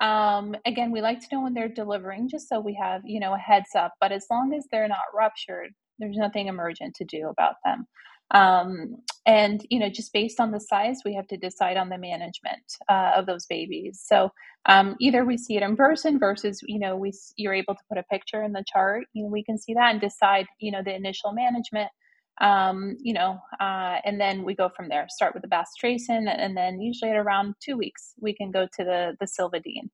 um, 0.00 0.56
again, 0.66 0.90
we 0.90 1.00
like 1.00 1.20
to 1.20 1.26
know 1.32 1.42
when 1.42 1.54
they're 1.54 1.68
delivering 1.68 2.28
just 2.28 2.48
so 2.48 2.60
we 2.60 2.74
have, 2.74 3.02
you 3.04 3.20
know, 3.20 3.34
a 3.34 3.38
heads 3.38 3.70
up. 3.76 3.94
But 4.00 4.12
as 4.12 4.26
long 4.30 4.52
as 4.54 4.66
they're 4.70 4.88
not 4.88 4.98
ruptured, 5.14 5.70
there's 5.98 6.16
nothing 6.16 6.46
emergent 6.46 6.94
to 6.96 7.04
do 7.04 7.28
about 7.28 7.56
them. 7.64 7.86
Um, 8.30 8.96
and 9.26 9.64
you 9.68 9.78
know, 9.78 9.88
just 9.88 10.12
based 10.12 10.40
on 10.40 10.52
the 10.52 10.60
size, 10.60 11.00
we 11.04 11.14
have 11.14 11.26
to 11.28 11.36
decide 11.36 11.76
on 11.76 11.88
the 11.88 11.98
management 11.98 12.62
uh, 12.88 13.12
of 13.14 13.26
those 13.26 13.46
babies. 13.46 14.02
So 14.04 14.30
um, 14.66 14.96
either 15.00 15.24
we 15.24 15.36
see 15.36 15.56
it 15.56 15.62
in 15.62 15.76
person 15.76 16.18
versus 16.18 16.60
you 16.66 16.78
know 16.78 16.96
we 16.96 17.12
you're 17.36 17.54
able 17.54 17.74
to 17.74 17.82
put 17.88 17.98
a 17.98 18.04
picture 18.04 18.42
in 18.42 18.52
the 18.52 18.64
chart. 18.70 19.04
You 19.12 19.24
know, 19.24 19.30
we 19.30 19.44
can 19.44 19.58
see 19.58 19.74
that 19.74 19.92
and 19.92 20.00
decide 20.00 20.46
you 20.60 20.72
know 20.72 20.82
the 20.82 20.94
initial 20.94 21.32
management. 21.32 21.90
Um, 22.40 22.96
you 23.02 23.14
know, 23.14 23.40
uh, 23.60 23.96
and 24.04 24.20
then 24.20 24.44
we 24.44 24.54
go 24.54 24.70
from 24.74 24.88
there. 24.88 25.06
Start 25.08 25.34
with 25.34 25.42
the 25.42 25.48
bacitracin, 25.48 26.28
and 26.28 26.56
then 26.56 26.80
usually 26.80 27.10
at 27.10 27.16
around 27.16 27.54
two 27.62 27.76
weeks, 27.76 28.14
we 28.20 28.34
can 28.34 28.50
go 28.50 28.66
to 28.66 28.84
the 28.84 29.16
the 29.20 29.26
Silvadene. 29.26 29.90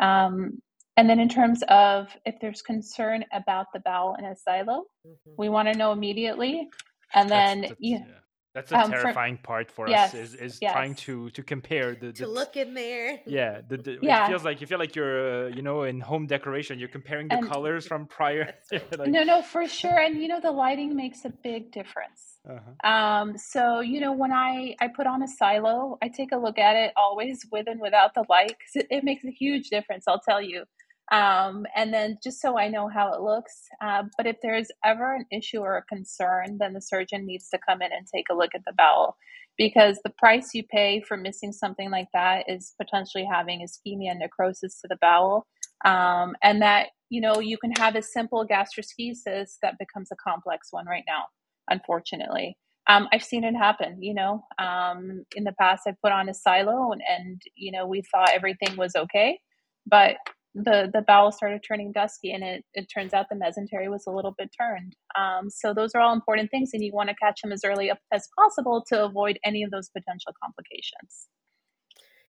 Um, 0.00 0.62
and 0.96 1.08
then 1.08 1.18
in 1.18 1.28
terms 1.28 1.62
of 1.68 2.08
if 2.26 2.36
there's 2.40 2.62
concern 2.62 3.24
about 3.32 3.66
the 3.72 3.80
bowel 3.80 4.16
in 4.18 4.24
a 4.24 4.36
silo, 4.36 4.84
mm-hmm. 5.06 5.32
we 5.36 5.48
want 5.48 5.72
to 5.72 5.78
know 5.78 5.92
immediately 5.92 6.68
and 7.14 7.30
then 7.30 7.60
that's, 7.62 7.70
that's, 7.70 7.80
yeah. 7.80 8.04
That's 8.52 8.72
a 8.72 8.80
um, 8.80 8.90
terrifying 8.90 9.36
for, 9.36 9.42
part 9.42 9.70
for 9.70 9.88
yes, 9.88 10.12
us 10.12 10.14
is, 10.14 10.34
is 10.34 10.58
yes. 10.60 10.72
trying 10.72 10.96
to 10.96 11.30
to 11.30 11.42
compare 11.42 11.94
the, 11.94 12.06
the 12.06 12.12
to 12.14 12.26
look 12.26 12.56
in 12.56 12.74
there. 12.74 13.20
Yeah, 13.24 13.60
the, 13.66 13.76
the, 13.76 13.98
yeah. 14.02 14.24
It 14.24 14.28
feels 14.28 14.42
like 14.42 14.60
you 14.60 14.66
feel 14.66 14.80
like 14.80 14.96
you're 14.96 15.46
uh, 15.46 15.48
you 15.50 15.62
know 15.62 15.84
in 15.84 16.00
home 16.00 16.26
decoration. 16.26 16.80
You're 16.80 16.88
comparing 16.88 17.28
the 17.28 17.36
and, 17.36 17.48
colors 17.48 17.86
from 17.86 18.06
prior. 18.06 18.52
like, 18.72 19.06
no, 19.06 19.22
no, 19.22 19.40
for 19.40 19.68
sure. 19.68 19.96
And 19.96 20.20
you 20.20 20.26
know 20.26 20.40
the 20.40 20.50
lighting 20.50 20.96
makes 20.96 21.24
a 21.24 21.30
big 21.30 21.70
difference. 21.70 22.38
Uh-huh. 22.48 22.90
Um, 22.90 23.38
so 23.38 23.80
you 23.80 24.00
know 24.00 24.12
when 24.12 24.32
I 24.32 24.74
I 24.80 24.88
put 24.88 25.06
on 25.06 25.22
a 25.22 25.28
silo, 25.28 25.96
I 26.02 26.08
take 26.08 26.32
a 26.32 26.36
look 26.36 26.58
at 26.58 26.74
it 26.74 26.92
always 26.96 27.46
with 27.52 27.68
and 27.68 27.80
without 27.80 28.14
the 28.14 28.24
light 28.28 28.56
because 28.58 28.74
it, 28.74 28.88
it 28.90 29.04
makes 29.04 29.24
a 29.24 29.30
huge 29.30 29.68
difference. 29.68 30.04
I'll 30.08 30.20
tell 30.20 30.42
you. 30.42 30.64
Um, 31.10 31.66
and 31.74 31.92
then 31.92 32.18
just 32.22 32.40
so 32.40 32.56
I 32.56 32.68
know 32.68 32.88
how 32.88 33.12
it 33.12 33.20
looks. 33.20 33.52
Uh, 33.82 34.04
but 34.16 34.26
if 34.26 34.36
there's 34.42 34.68
ever 34.84 35.14
an 35.14 35.26
issue 35.32 35.58
or 35.58 35.76
a 35.76 35.84
concern, 35.84 36.58
then 36.60 36.72
the 36.72 36.80
surgeon 36.80 37.26
needs 37.26 37.48
to 37.50 37.58
come 37.68 37.82
in 37.82 37.92
and 37.92 38.06
take 38.06 38.26
a 38.30 38.34
look 38.34 38.50
at 38.54 38.62
the 38.64 38.72
bowel 38.76 39.16
because 39.58 39.98
the 40.04 40.12
price 40.18 40.50
you 40.54 40.62
pay 40.64 41.02
for 41.06 41.16
missing 41.16 41.52
something 41.52 41.90
like 41.90 42.08
that 42.14 42.44
is 42.48 42.74
potentially 42.80 43.28
having 43.30 43.60
ischemia 43.60 44.12
and 44.12 44.20
necrosis 44.20 44.80
to 44.80 44.88
the 44.88 44.96
bowel. 45.00 45.46
Um, 45.84 46.34
and 46.42 46.62
that, 46.62 46.88
you 47.08 47.20
know, 47.20 47.40
you 47.40 47.58
can 47.58 47.72
have 47.72 47.96
a 47.96 48.02
simple 48.02 48.46
gastroschisis 48.46 49.56
that 49.62 49.78
becomes 49.78 50.10
a 50.12 50.16
complex 50.16 50.68
one 50.70 50.86
right 50.86 51.04
now, 51.06 51.24
unfortunately. 51.68 52.56
Um, 52.88 53.08
I've 53.12 53.22
seen 53.22 53.44
it 53.44 53.54
happen, 53.54 54.02
you 54.02 54.14
know. 54.14 54.44
Um, 54.58 55.24
in 55.36 55.44
the 55.44 55.54
past, 55.60 55.82
I 55.86 55.94
put 56.02 56.12
on 56.12 56.28
a 56.28 56.34
silo 56.34 56.92
and, 56.92 57.02
and, 57.08 57.42
you 57.54 57.72
know, 57.72 57.86
we 57.86 58.02
thought 58.10 58.30
everything 58.32 58.76
was 58.76 58.94
okay. 58.96 59.38
But 59.86 60.16
the 60.54 60.90
the 60.92 61.02
bowel 61.02 61.30
started 61.30 61.62
turning 61.66 61.92
dusky 61.92 62.32
and 62.32 62.42
it, 62.42 62.64
it 62.74 62.86
turns 62.92 63.14
out 63.14 63.26
the 63.30 63.36
mesentery 63.36 63.88
was 63.88 64.04
a 64.06 64.10
little 64.10 64.34
bit 64.36 64.50
turned. 64.58 64.96
Um, 65.18 65.48
so 65.48 65.72
those 65.72 65.94
are 65.94 66.00
all 66.00 66.12
important 66.12 66.50
things 66.50 66.70
and 66.72 66.82
you 66.82 66.92
want 66.92 67.08
to 67.08 67.14
catch 67.14 67.40
them 67.42 67.52
as 67.52 67.62
early 67.64 67.90
as 68.12 68.28
possible 68.36 68.84
to 68.88 69.04
avoid 69.04 69.38
any 69.44 69.62
of 69.62 69.70
those 69.70 69.88
potential 69.90 70.32
complications. 70.42 71.28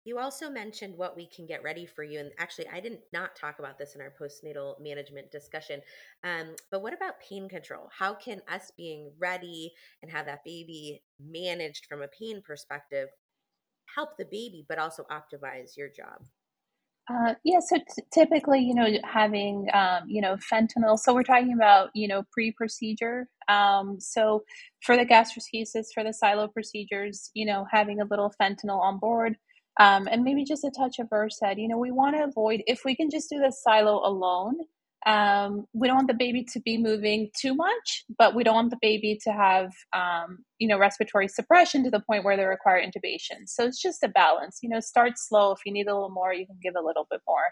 You 0.05 0.21
also 0.21 0.49
mentioned 0.49 0.97
what 0.97 1.17
we 1.17 1.29
can 1.29 1.47
get 1.47 1.65
ready 1.65 1.85
for 1.85 2.05
you 2.05 2.21
and 2.21 2.31
actually 2.39 2.69
i 2.69 2.79
didn't 2.79 3.01
not 3.13 3.35
talk 3.35 3.59
about 3.59 3.77
this 3.77 3.97
in 3.97 4.01
our 4.01 4.13
postnatal 4.19 4.81
management 4.81 5.33
discussion 5.33 5.81
um, 6.23 6.55
but 6.71 6.81
what 6.81 6.95
about 6.95 7.21
pain 7.21 7.49
control? 7.49 7.89
How 7.97 8.15
can 8.15 8.41
us 8.49 8.71
being 8.77 9.11
ready 9.19 9.73
and 10.03 10.11
have 10.11 10.27
that 10.27 10.45
baby 10.45 11.03
managed 11.21 11.87
from 11.87 12.03
a 12.03 12.09
pain 12.09 12.41
perspective 12.47 13.09
help 13.95 14.17
the 14.17 14.25
baby 14.25 14.65
but 14.69 14.79
also 14.79 15.05
optimize 15.11 15.77
your 15.77 15.89
job 15.89 16.23
uh, 17.09 17.35
yeah, 17.45 17.61
so 17.61 17.77
t- 17.77 18.03
typically, 18.13 18.61
you 18.61 18.75
know, 18.75 18.89
having, 19.05 19.69
um, 19.75 20.05
you 20.09 20.21
know, 20.21 20.37
fentanyl. 20.53 20.99
So 20.99 21.15
we're 21.15 21.23
talking 21.23 21.53
about, 21.55 21.91
you 21.95 22.09
know, 22.09 22.25
pre 22.33 22.53
procedure. 22.53 23.29
Um, 23.49 23.99
so 24.01 24.45
for 24.83 24.97
the 24.97 25.07
gastroschisis, 25.07 25.87
for 25.95 26.03
the 26.05 26.13
silo 26.13 26.49
procedures, 26.49 27.31
you 27.35 27.47
know, 27.47 27.67
having 27.71 28.01
a 28.01 28.07
little 28.07 28.33
fentanyl 28.41 28.81
on 28.81 28.99
board 28.99 29.37
um, 29.79 30.09
and 30.11 30.25
maybe 30.25 30.45
just 30.45 30.65
a 30.65 30.71
touch 30.71 30.99
of 30.99 31.09
Versed. 31.11 31.43
You 31.57 31.69
know, 31.69 31.79
we 31.79 31.91
want 31.91 32.17
to 32.17 32.25
avoid, 32.25 32.63
if 32.67 32.85
we 32.85 32.97
can 32.97 33.11
just 33.11 33.31
do 33.31 33.39
the 33.39 33.53
silo 33.53 34.01
alone, 34.07 34.57
um, 35.07 35.67
we 35.73 35.87
don't 35.87 35.97
want 35.97 36.09
the 36.09 36.15
baby 36.15 36.45
to 36.53 36.61
be 36.61 36.77
moving 36.77 37.31
too 37.41 37.55
much, 37.55 38.05
but 38.19 38.35
we 38.35 38.43
don't 38.43 38.57
want 38.57 38.71
the 38.71 38.79
baby 38.83 39.19
to 39.23 39.31
have, 39.33 39.71
um, 39.93 40.39
you 40.59 40.67
know, 40.67 40.79
respiratory 40.79 41.29
suppression 41.29 41.85
to 41.85 41.91
the 41.91 42.01
point 42.01 42.25
where 42.25 42.37
they 42.37 42.45
require 42.45 42.83
intubation. 42.83 43.47
So 43.47 43.65
it's 43.65 43.81
just 43.81 44.03
a 44.03 44.09
balance. 44.09 44.59
You 44.63 44.69
know, 44.69 44.81
start 44.81 45.13
slow. 45.17 45.53
If 45.53 45.61
you 45.65 45.73
need 45.73 45.87
a 45.87 45.95
little 45.95 46.11
more, 46.11 46.35
you 46.35 46.45
can 46.45 46.59
give 46.61 46.75
a 46.77 46.85
little 46.85 47.07
bit 47.09 47.21
more. 47.27 47.45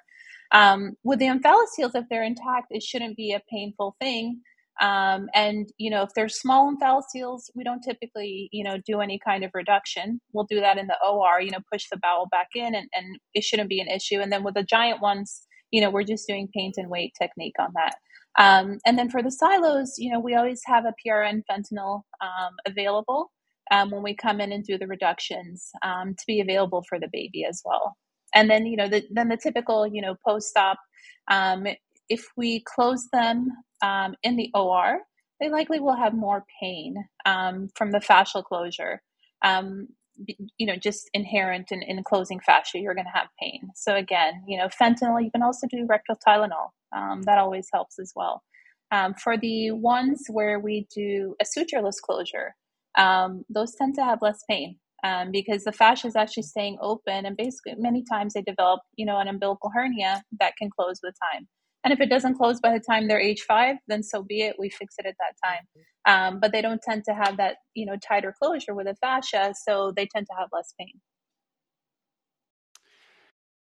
Um, 0.50 0.96
with 1.04 1.20
the 1.20 1.26
omphalocele, 1.26 1.94
if 1.94 2.04
they're 2.10 2.24
intact, 2.24 2.66
it 2.70 2.82
shouldn't 2.82 3.16
be 3.16 3.32
a 3.32 3.42
painful 3.48 3.94
thing. 4.00 4.40
Um, 4.80 5.28
and 5.32 5.68
you 5.78 5.90
know, 5.90 6.02
if 6.02 6.10
they're 6.16 6.28
small 6.28 6.74
omphalocele, 6.74 7.40
we 7.54 7.62
don't 7.62 7.82
typically, 7.82 8.48
you 8.50 8.64
know, 8.64 8.78
do 8.84 9.00
any 9.00 9.20
kind 9.24 9.44
of 9.44 9.52
reduction. 9.54 10.20
We'll 10.32 10.46
do 10.50 10.58
that 10.58 10.76
in 10.76 10.88
the 10.88 10.96
OR. 11.06 11.40
You 11.40 11.52
know, 11.52 11.60
push 11.72 11.84
the 11.88 11.98
bowel 11.98 12.26
back 12.32 12.48
in, 12.56 12.74
and, 12.74 12.88
and 12.92 13.20
it 13.32 13.44
shouldn't 13.44 13.68
be 13.68 13.78
an 13.78 13.86
issue. 13.86 14.18
And 14.18 14.32
then 14.32 14.42
with 14.42 14.54
the 14.54 14.64
giant 14.64 15.00
ones 15.00 15.46
you 15.74 15.80
know, 15.80 15.90
we're 15.90 16.04
just 16.04 16.28
doing 16.28 16.48
paint 16.54 16.76
and 16.76 16.88
wait 16.88 17.12
technique 17.20 17.56
on 17.58 17.72
that. 17.74 17.96
Um, 18.38 18.78
and 18.86 18.96
then 18.96 19.10
for 19.10 19.24
the 19.24 19.30
silos, 19.32 19.94
you 19.98 20.12
know, 20.12 20.20
we 20.20 20.36
always 20.36 20.62
have 20.66 20.84
a 20.84 20.94
PRN 21.04 21.42
fentanyl 21.50 22.02
um, 22.20 22.52
available 22.64 23.32
um, 23.72 23.90
when 23.90 24.04
we 24.04 24.14
come 24.14 24.40
in 24.40 24.52
and 24.52 24.62
do 24.62 24.78
the 24.78 24.86
reductions 24.86 25.70
um, 25.82 26.14
to 26.14 26.24
be 26.28 26.40
available 26.40 26.84
for 26.88 27.00
the 27.00 27.08
baby 27.12 27.44
as 27.44 27.60
well. 27.64 27.96
And 28.36 28.48
then, 28.48 28.66
you 28.66 28.76
know, 28.76 28.86
the, 28.88 29.04
then 29.10 29.28
the 29.28 29.36
typical, 29.36 29.84
you 29.84 30.00
know, 30.00 30.14
post-op, 30.24 30.78
um, 31.28 31.66
if 32.08 32.24
we 32.36 32.62
close 32.72 33.08
them 33.12 33.48
um, 33.82 34.14
in 34.22 34.36
the 34.36 34.50
OR, 34.54 35.00
they 35.40 35.50
likely 35.50 35.80
will 35.80 35.96
have 35.96 36.14
more 36.14 36.44
pain 36.62 36.94
from 37.24 37.90
the 37.90 37.98
fascial 37.98 38.44
closure. 38.44 39.02
Um, 39.42 39.88
you 40.58 40.66
know 40.66 40.76
just 40.76 41.10
inherent 41.14 41.72
in, 41.72 41.82
in 41.82 42.02
closing 42.04 42.40
fascia 42.40 42.78
you're 42.78 42.94
going 42.94 43.06
to 43.06 43.18
have 43.18 43.28
pain. 43.40 43.70
So 43.74 43.94
again 43.94 44.44
you 44.46 44.58
know 44.58 44.68
fentanyl 44.68 45.22
you 45.22 45.30
can 45.30 45.42
also 45.42 45.66
do 45.70 45.86
rectal 45.88 46.16
tylenol 46.26 46.70
um, 46.96 47.22
that 47.22 47.38
always 47.38 47.68
helps 47.72 47.98
as 47.98 48.12
well. 48.14 48.42
Um, 48.92 49.14
for 49.14 49.36
the 49.36 49.72
ones 49.72 50.24
where 50.28 50.60
we 50.60 50.86
do 50.94 51.34
a 51.40 51.44
sutureless 51.44 52.00
closure 52.04 52.54
um, 52.96 53.44
those 53.48 53.74
tend 53.74 53.94
to 53.96 54.04
have 54.04 54.20
less 54.22 54.44
pain 54.48 54.78
um, 55.04 55.30
because 55.32 55.64
the 55.64 55.72
fascia 55.72 56.06
is 56.06 56.16
actually 56.16 56.44
staying 56.44 56.78
open 56.80 57.26
and 57.26 57.36
basically 57.36 57.74
many 57.76 58.04
times 58.10 58.34
they 58.34 58.42
develop 58.42 58.80
you 58.96 59.06
know 59.06 59.18
an 59.18 59.28
umbilical 59.28 59.70
hernia 59.74 60.22
that 60.40 60.56
can 60.56 60.70
close 60.70 61.00
with 61.02 61.14
time 61.32 61.48
and 61.84 61.92
if 61.92 62.00
it 62.00 62.08
doesn't 62.08 62.36
close 62.36 62.60
by 62.60 62.72
the 62.72 62.80
time 62.80 63.06
they're 63.06 63.20
age 63.20 63.42
five, 63.42 63.76
then 63.88 64.02
so 64.02 64.22
be 64.22 64.40
it. 64.42 64.56
We 64.58 64.70
fix 64.70 64.94
it 64.98 65.06
at 65.06 65.16
that 65.18 65.36
time. 65.44 65.64
Um, 66.06 66.40
but 66.40 66.52
they 66.52 66.62
don't 66.62 66.80
tend 66.82 67.04
to 67.04 67.14
have 67.14 67.36
that, 67.36 67.56
you 67.74 67.86
know, 67.86 67.96
tighter 67.96 68.34
closure 68.42 68.74
with 68.74 68.86
a 68.86 68.94
fascia, 68.96 69.54
so 69.66 69.92
they 69.94 70.06
tend 70.06 70.26
to 70.26 70.36
have 70.38 70.48
less 70.52 70.72
pain. 70.78 71.00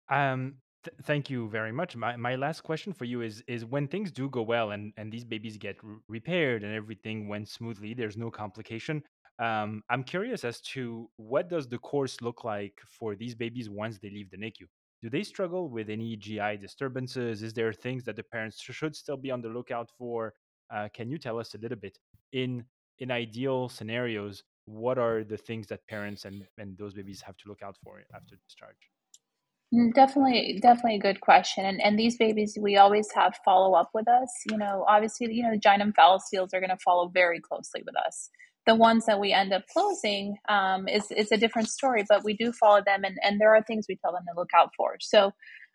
Um, 0.10 0.56
th- 0.84 0.95
thank 1.04 1.30
you 1.30 1.49
very 1.49 1.71
much. 1.71 1.95
My 1.95 2.15
my 2.15 2.36
last 2.36 2.62
question 2.62 2.93
for 2.93 3.06
you 3.06 3.21
is 3.21 3.43
is 3.47 3.65
when 3.65 3.88
things 3.88 4.12
do 4.12 4.30
go 4.30 4.43
well 4.43 4.71
and 4.71 4.93
and 4.97 5.12
these 5.12 5.25
babies 5.25 5.58
get 5.58 5.78
re- 5.84 5.97
repaired 6.08 6.63
and 6.63 6.73
everything 6.73 7.28
went 7.28 7.49
smoothly, 7.49 7.93
there's 7.93 8.17
no 8.17 8.32
complication. 8.32 9.04
Um, 9.39 9.84
I'm 9.89 10.04
curious 10.04 10.45
as 10.45 10.62
to 10.73 11.10
what 11.17 11.49
does 11.49 11.67
the 11.67 11.78
course 11.80 12.21
look 12.21 12.45
like 12.45 12.80
for 12.88 13.15
these 13.15 13.36
babies 13.36 13.69
once 13.69 13.99
they 13.99 14.10
leave 14.10 14.30
the 14.32 14.38
NICU 14.38 14.67
do 15.01 15.10
they 15.10 15.23
struggle 15.23 15.69
with 15.69 15.89
any 15.89 16.15
GI 16.15 16.58
disturbances? 16.58 17.43
Is 17.43 17.53
there 17.53 17.73
things 17.73 18.03
that 18.05 18.15
the 18.15 18.23
parents 18.23 18.62
should 18.62 18.95
still 18.95 19.17
be 19.17 19.31
on 19.31 19.41
the 19.41 19.49
lookout 19.49 19.89
for? 19.97 20.34
Uh, 20.73 20.88
can 20.93 21.10
you 21.10 21.17
tell 21.17 21.39
us 21.39 21.53
a 21.53 21.58
little 21.58 21.77
bit 21.77 21.97
in 22.31 22.65
in 22.99 23.12
ideal 23.12 23.69
scenarios? 23.69 24.43
What 24.65 24.97
are 24.97 25.23
the 25.23 25.38
things 25.38 25.67
that 25.67 25.86
parents 25.88 26.25
and, 26.25 26.43
and 26.58 26.77
those 26.77 26.93
babies 26.93 27.21
have 27.21 27.38
to 27.38 27.49
look 27.49 27.62
out 27.62 27.77
for 27.84 28.01
after 28.15 28.36
discharge? 28.47 28.89
Mm, 29.73 29.93
definitely, 29.93 30.60
definitely 30.62 30.95
a 30.95 30.99
good 30.99 31.21
question. 31.21 31.65
And 31.65 31.81
and 31.81 31.99
these 31.99 32.17
babies, 32.17 32.58
we 32.60 32.77
always 32.77 33.08
have 33.13 33.38
follow 33.43 33.75
up 33.75 33.91
with 33.93 34.08
us. 34.08 34.29
You 34.49 34.58
know, 34.58 34.86
obviously, 34.88 35.31
you 35.34 35.43
know, 35.43 35.51
the 35.51 35.58
giant 35.58 35.84
omphalocele 35.84 36.51
are 36.53 36.60
going 36.60 36.69
to 36.69 36.77
follow 36.84 37.10
very 37.10 37.39
closely 37.39 37.84
with 37.86 37.95
us 37.97 38.29
the 38.65 38.75
ones 38.75 39.06
that 39.06 39.19
we 39.19 39.32
end 39.32 39.54
up 39.54 39.63
closing 39.71 40.38
um, 40.49 40.88
is, 40.88 41.12
is 41.12 41.32
a 41.32 41.38
different 41.38 41.69
story, 41.69 42.04
but 42.10 42.23
we 42.23 42.36
do 42.36 42.51
follow 42.51 42.82
them 42.86 43.04
and, 43.04 43.17
and 43.23 43.39
there 43.39 43.56
are 43.56 43.63
things 43.63 43.86
we 43.88 43.97
tell 43.97 44.12
them 44.12 44.23
to 44.28 44.39
look 44.39 44.49
out 44.56 44.71
for. 44.75 44.95
So 44.99 45.32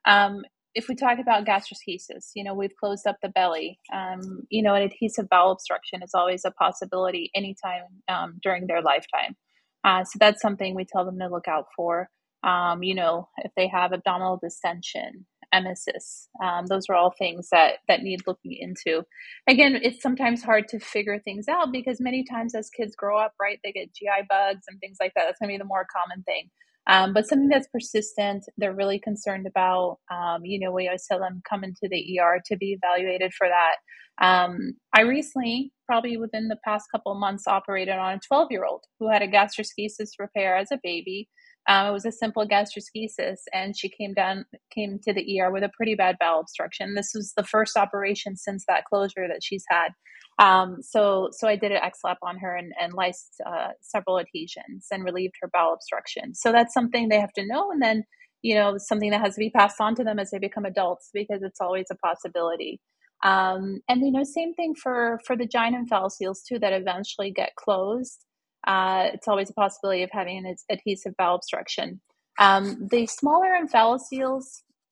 um, 0.07 0.43
if 0.75 0.89
we 0.89 0.95
talk 0.95 1.19
about 1.19 1.45
gastroschisis, 1.45 2.31
you 2.35 2.45
know, 2.45 2.55
we've 2.55 2.77
closed 2.79 3.07
up 3.07 3.17
the 3.23 3.29
belly. 3.29 3.79
Um, 3.93 4.43
you 4.51 4.63
know, 4.63 4.75
an 4.75 4.83
adhesive 4.83 5.29
bowel 5.29 5.53
obstruction 5.53 6.03
is 6.03 6.13
always 6.15 6.45
a 6.45 6.51
possibility 6.53 7.31
anytime 7.35 7.83
um, 8.09 8.39
during 8.43 8.67
their 8.67 8.83
lifetime. 8.83 9.37
Uh, 9.85 10.05
so 10.05 10.19
that's 10.21 10.43
something 10.43 10.75
we 10.75 10.85
tell 10.85 11.05
them 11.05 11.19
to 11.19 11.29
look 11.29 11.49
out 11.49 11.67
for. 11.77 12.09
Um, 12.43 12.83
you 12.83 12.95
know, 12.95 13.29
if 13.39 13.53
they 13.57 13.69
have 13.69 13.93
abdominal 13.93 14.39
distension, 14.43 15.27
emesis. 15.55 16.27
Um, 16.43 16.67
those 16.67 16.87
are 16.89 16.95
all 16.95 17.15
things 17.19 17.49
that 17.53 17.79
that 17.89 18.03
need 18.03 18.21
looking 18.27 18.57
into. 18.59 19.05
Again, 19.49 19.79
it's 19.83 20.03
sometimes 20.03 20.43
hard 20.43 20.69
to 20.69 20.79
figure 20.81 21.19
things 21.19 21.49
out 21.49 21.73
because 21.73 22.01
many 22.01 22.25
times 22.25 22.55
as 22.55 22.71
kids 22.71 22.95
grow 22.97 23.19
up, 23.19 23.35
right, 23.41 23.59
they 23.65 23.73
get 23.73 23.95
GI 23.95 24.27
bugs 24.29 24.63
and 24.69 24.79
things 24.81 24.99
like 25.01 25.13
that. 25.15 25.25
That's 25.27 25.39
going 25.39 25.49
to 25.49 25.55
be 25.55 25.59
the 25.59 25.65
more 25.65 25.87
common 25.93 26.23
thing. 26.25 26.51
Um, 26.87 27.13
but 27.13 27.29
something 27.29 27.49
that's 27.49 27.69
persistent, 27.69 28.45
they're 28.57 28.75
really 28.75 28.99
concerned 28.99 29.47
about. 29.47 29.99
Um, 30.11 30.45
you 30.45 30.59
know, 30.59 30.73
we 30.73 30.89
always 30.89 31.07
tell 31.07 31.21
them 31.21 31.43
come 31.49 31.63
into 31.65 31.89
the 31.91 32.19
ER 32.21 32.41
to 32.47 32.57
be 32.57 32.73
evaluated 32.83 33.33
for 33.35 33.49
that. 33.49 33.77
Um, 34.25 34.75
I 34.95 35.03
recently, 35.03 35.73
probably 35.87 36.17
within 36.17 36.49
the 36.49 36.59
past 36.65 36.87
couple 36.91 37.15
months, 37.15 37.47
operated 37.47 37.95
on 37.95 38.15
a 38.15 38.21
12 38.27 38.49
year 38.51 38.65
old 38.65 38.85
who 38.99 39.11
had 39.11 39.23
a 39.23 39.29
gastroschisis 39.29 40.11
repair 40.19 40.57
as 40.57 40.71
a 40.73 40.81
baby. 40.83 41.29
Um, 41.69 41.89
it 41.89 41.93
was 41.93 42.05
a 42.05 42.13
simple 42.13 42.47
gastroschisis, 42.47 43.39
and 43.53 43.77
she 43.77 43.89
came 43.89 44.15
down, 44.15 44.45
came 44.75 44.99
to 45.05 45.13
the 45.13 45.41
ER 45.41 45.53
with 45.53 45.63
a 45.63 45.71
pretty 45.77 45.95
bad 45.95 46.17
bowel 46.19 46.41
obstruction. 46.41 46.95
This 46.95 47.13
was 47.15 47.33
the 47.37 47.45
first 47.45 47.77
operation 47.77 48.37
since 48.37 48.65
that 48.67 48.85
closure 48.87 49.29
that 49.29 49.43
she's 49.43 49.65
had. 49.69 49.91
Um, 50.39 50.79
so, 50.81 51.29
so 51.33 51.47
I 51.47 51.57
did 51.57 51.71
an 51.71 51.83
XLAP 51.83 52.17
on 52.23 52.39
her 52.39 52.57
and, 52.57 52.73
and 52.81 52.95
lysed 52.95 53.41
uh, 53.45 53.69
several 53.83 54.19
adhesions 54.19 54.87
and 54.91 55.05
relieved 55.05 55.35
her 55.43 55.51
bowel 55.53 55.75
obstruction. 55.75 56.35
So 56.35 56.51
that's 56.51 56.73
something 56.73 57.09
they 57.09 57.21
have 57.21 57.33
to 57.35 57.47
know, 57.47 57.71
and 57.71 57.83
then 57.83 58.05
you 58.43 58.55
know 58.55 58.79
something 58.79 59.11
that 59.11 59.21
has 59.21 59.35
to 59.35 59.41
be 59.41 59.51
passed 59.51 59.81
on 59.81 59.95
to 59.97 60.05
them 60.05 60.19
as 60.19 60.31
they 60.31 60.39
become 60.39 60.65
adults 60.65 61.11
because 61.13 61.43
it's 61.43 61.61
always 61.61 61.87
a 61.91 61.97
possibility. 61.97 62.81
Um, 63.23 63.81
and 63.87 64.01
you 64.01 64.11
know, 64.11 64.25
same 64.25 64.55
thing 64.55 64.75
for 64.75 65.21
for 65.27 65.37
the 65.37 65.47
giant 65.47 65.77
omphalocele 65.77 66.37
too 66.49 66.59
that 66.59 66.73
eventually 66.73 67.31
get 67.31 67.55
closed 67.57 68.25
uh, 68.67 69.09
it's 69.13 69.29
always 69.29 69.51
a 69.51 69.55
possibility 69.55 70.03
of 70.03 70.11
having 70.13 70.39
an 70.39 70.55
adhesive 70.71 71.17
bowel 71.17 71.37
obstruction. 71.37 72.01
Um, 72.39 72.89
the 72.91 73.07
smaller 73.07 73.51
omphalocele, 73.61 74.43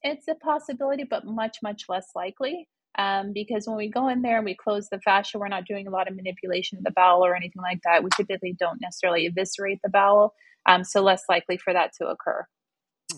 it's 0.03 0.29
a 0.29 0.35
possibility, 0.37 1.05
but 1.09 1.25
much, 1.25 1.59
much 1.63 1.85
less 1.89 2.07
likely. 2.15 2.69
Um, 2.99 3.33
because 3.33 3.67
when 3.67 3.77
we 3.77 3.89
go 3.89 4.09
in 4.09 4.23
there 4.23 4.37
and 4.37 4.45
we 4.45 4.57
close 4.57 4.89
the 4.91 5.01
fascia, 5.01 5.39
we're 5.39 5.49
not 5.49 5.67
doing 5.67 5.87
a 5.87 5.91
lot 5.91 6.09
of 6.09 6.17
manipulation 6.17 6.79
of 6.79 6.85
the 6.85 6.91
bowel 6.91 7.25
or 7.25 7.37
anything 7.37 7.63
like 7.63 7.79
that. 7.85 8.03
We 8.03 8.11
typically 8.17 8.57
don't 8.59 8.81
necessarily 8.81 9.27
eviscerate 9.27 9.79
the 9.85 9.91
bowel, 9.91 10.35
um, 10.67 10.83
so 10.83 11.01
less 11.01 11.23
likely 11.29 11.59
for 11.59 11.73
that 11.73 11.93
to 12.01 12.09
occur. 12.09 12.45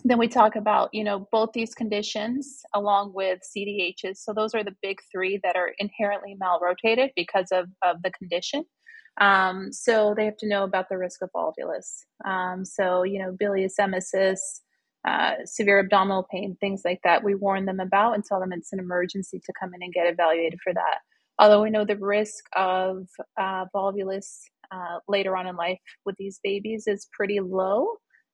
Then 0.04 0.18
we 0.18 0.28
talk 0.28 0.54
about, 0.54 0.90
you 0.92 1.02
know, 1.02 1.26
both 1.32 1.50
these 1.52 1.74
conditions 1.74 2.62
along 2.74 3.12
with 3.14 3.40
CDHs. 3.56 4.18
So 4.18 4.32
those 4.32 4.54
are 4.54 4.62
the 4.62 4.76
big 4.82 4.98
three 5.10 5.40
that 5.42 5.56
are 5.56 5.72
inherently 5.78 6.36
malrotated 6.40 7.10
because 7.16 7.48
of, 7.50 7.66
of 7.82 8.02
the 8.02 8.10
condition. 8.12 8.64
Um, 9.18 9.72
so 9.72 10.14
they 10.16 10.24
have 10.24 10.36
to 10.38 10.48
know 10.48 10.64
about 10.64 10.88
the 10.88 10.98
risk 10.98 11.22
of 11.22 11.30
volvulus. 11.34 12.04
Um, 12.24 12.64
so, 12.64 13.02
you 13.02 13.18
know, 13.20 13.32
bilious 13.38 13.74
emesis, 13.78 14.38
uh, 15.06 15.32
severe 15.44 15.80
abdominal 15.80 16.26
pain, 16.30 16.56
things 16.60 16.82
like 16.84 17.00
that, 17.04 17.24
we 17.24 17.34
warn 17.34 17.66
them 17.66 17.80
about 17.80 18.14
and 18.14 18.24
tell 18.24 18.40
them 18.40 18.52
it's 18.52 18.72
an 18.72 18.78
emergency 18.78 19.40
to 19.44 19.52
come 19.58 19.74
in 19.74 19.82
and 19.82 19.92
get 19.92 20.06
evaluated 20.06 20.58
for 20.62 20.72
that. 20.72 20.98
Although 21.38 21.62
we 21.62 21.70
know 21.70 21.84
the 21.84 21.96
risk 21.96 22.44
of 22.54 23.08
uh, 23.38 23.64
volvulus 23.74 24.40
uh, 24.70 24.98
later 25.08 25.36
on 25.36 25.46
in 25.46 25.56
life 25.56 25.80
with 26.04 26.16
these 26.18 26.38
babies 26.42 26.84
is 26.86 27.08
pretty 27.12 27.40
low. 27.40 27.88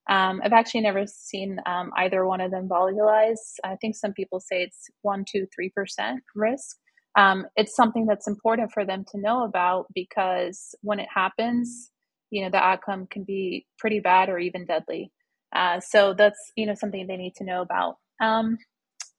Um, 0.08 0.40
I've 0.44 0.52
actually 0.52 0.82
never 0.82 1.04
seen 1.06 1.58
um, 1.66 1.90
either 1.96 2.26
one 2.26 2.40
of 2.40 2.50
them 2.50 2.68
volvulize. 2.68 3.54
I 3.64 3.76
think 3.76 3.96
some 3.96 4.12
people 4.12 4.40
say 4.40 4.62
it's 4.62 4.88
one, 5.02 5.24
two, 5.28 5.46
three 5.54 5.70
percent 5.70 6.22
risk 6.34 6.76
um, 7.16 7.46
it's 7.56 7.74
something 7.74 8.06
that's 8.06 8.28
important 8.28 8.72
for 8.72 8.84
them 8.84 9.04
to 9.12 9.18
know 9.18 9.44
about 9.44 9.86
because 9.94 10.74
when 10.82 11.00
it 11.00 11.08
happens, 11.12 11.90
you 12.30 12.42
know, 12.42 12.50
the 12.50 12.58
outcome 12.62 13.06
can 13.10 13.24
be 13.24 13.66
pretty 13.78 14.00
bad 14.00 14.28
or 14.28 14.38
even 14.38 14.66
deadly. 14.66 15.10
Uh, 15.54 15.80
so 15.80 16.12
that's, 16.12 16.52
you 16.56 16.66
know, 16.66 16.74
something 16.74 17.06
they 17.06 17.16
need 17.16 17.34
to 17.36 17.44
know 17.44 17.62
about. 17.62 17.96
Um, 18.20 18.58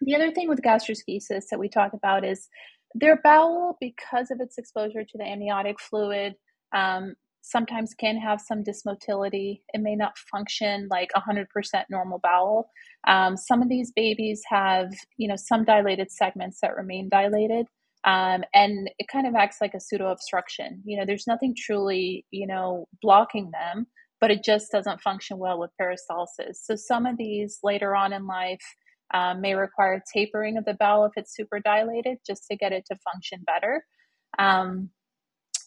the 0.01 0.15
other 0.15 0.31
thing 0.31 0.47
with 0.47 0.61
gastroschisis 0.61 1.45
that 1.49 1.59
we 1.59 1.69
talk 1.69 1.93
about 1.93 2.23
is 2.23 2.47
their 2.93 3.19
bowel, 3.23 3.77
because 3.79 4.29
of 4.31 4.39
its 4.39 4.57
exposure 4.57 5.03
to 5.03 5.17
the 5.17 5.23
amniotic 5.23 5.79
fluid, 5.79 6.35
um, 6.75 7.15
sometimes 7.41 7.93
can 7.93 8.17
have 8.17 8.41
some 8.41 8.63
dysmotility. 8.63 9.61
It 9.73 9.81
may 9.81 9.95
not 9.95 10.17
function 10.31 10.87
like 10.91 11.09
100% 11.15 11.45
normal 11.89 12.19
bowel. 12.19 12.69
Um, 13.07 13.37
some 13.37 13.61
of 13.61 13.69
these 13.69 13.91
babies 13.95 14.41
have, 14.49 14.91
you 15.17 15.27
know, 15.27 15.35
some 15.37 15.63
dilated 15.63 16.11
segments 16.11 16.59
that 16.61 16.75
remain 16.75 17.09
dilated. 17.09 17.65
Um, 18.07 18.45
and 18.53 18.89
it 18.99 19.07
kind 19.11 19.27
of 19.27 19.35
acts 19.35 19.57
like 19.59 19.73
a 19.73 19.81
pseudo 19.81 20.09
obstruction. 20.11 20.81
You 20.85 20.97
know, 20.97 21.05
there's 21.05 21.27
nothing 21.27 21.53
truly, 21.57 22.25
you 22.31 22.47
know, 22.47 22.87
blocking 23.01 23.51
them, 23.51 23.85
but 24.21 24.31
it 24.31 24.45
just 24.45 24.71
doesn't 24.71 25.01
function 25.01 25.37
well 25.37 25.59
with 25.59 25.71
peristalsis. 25.79 26.55
So 26.63 26.77
some 26.77 27.05
of 27.05 27.17
these 27.17 27.59
later 27.63 27.95
on 27.95 28.13
in 28.13 28.25
life, 28.25 28.63
um, 29.13 29.41
may 29.41 29.55
require 29.55 30.01
tapering 30.13 30.57
of 30.57 30.65
the 30.65 30.73
bowel 30.73 31.05
if 31.05 31.11
it's 31.15 31.35
super 31.35 31.59
dilated 31.59 32.17
just 32.25 32.45
to 32.49 32.57
get 32.57 32.71
it 32.71 32.85
to 32.87 32.97
function 33.11 33.41
better. 33.45 33.83
Um, 34.39 34.89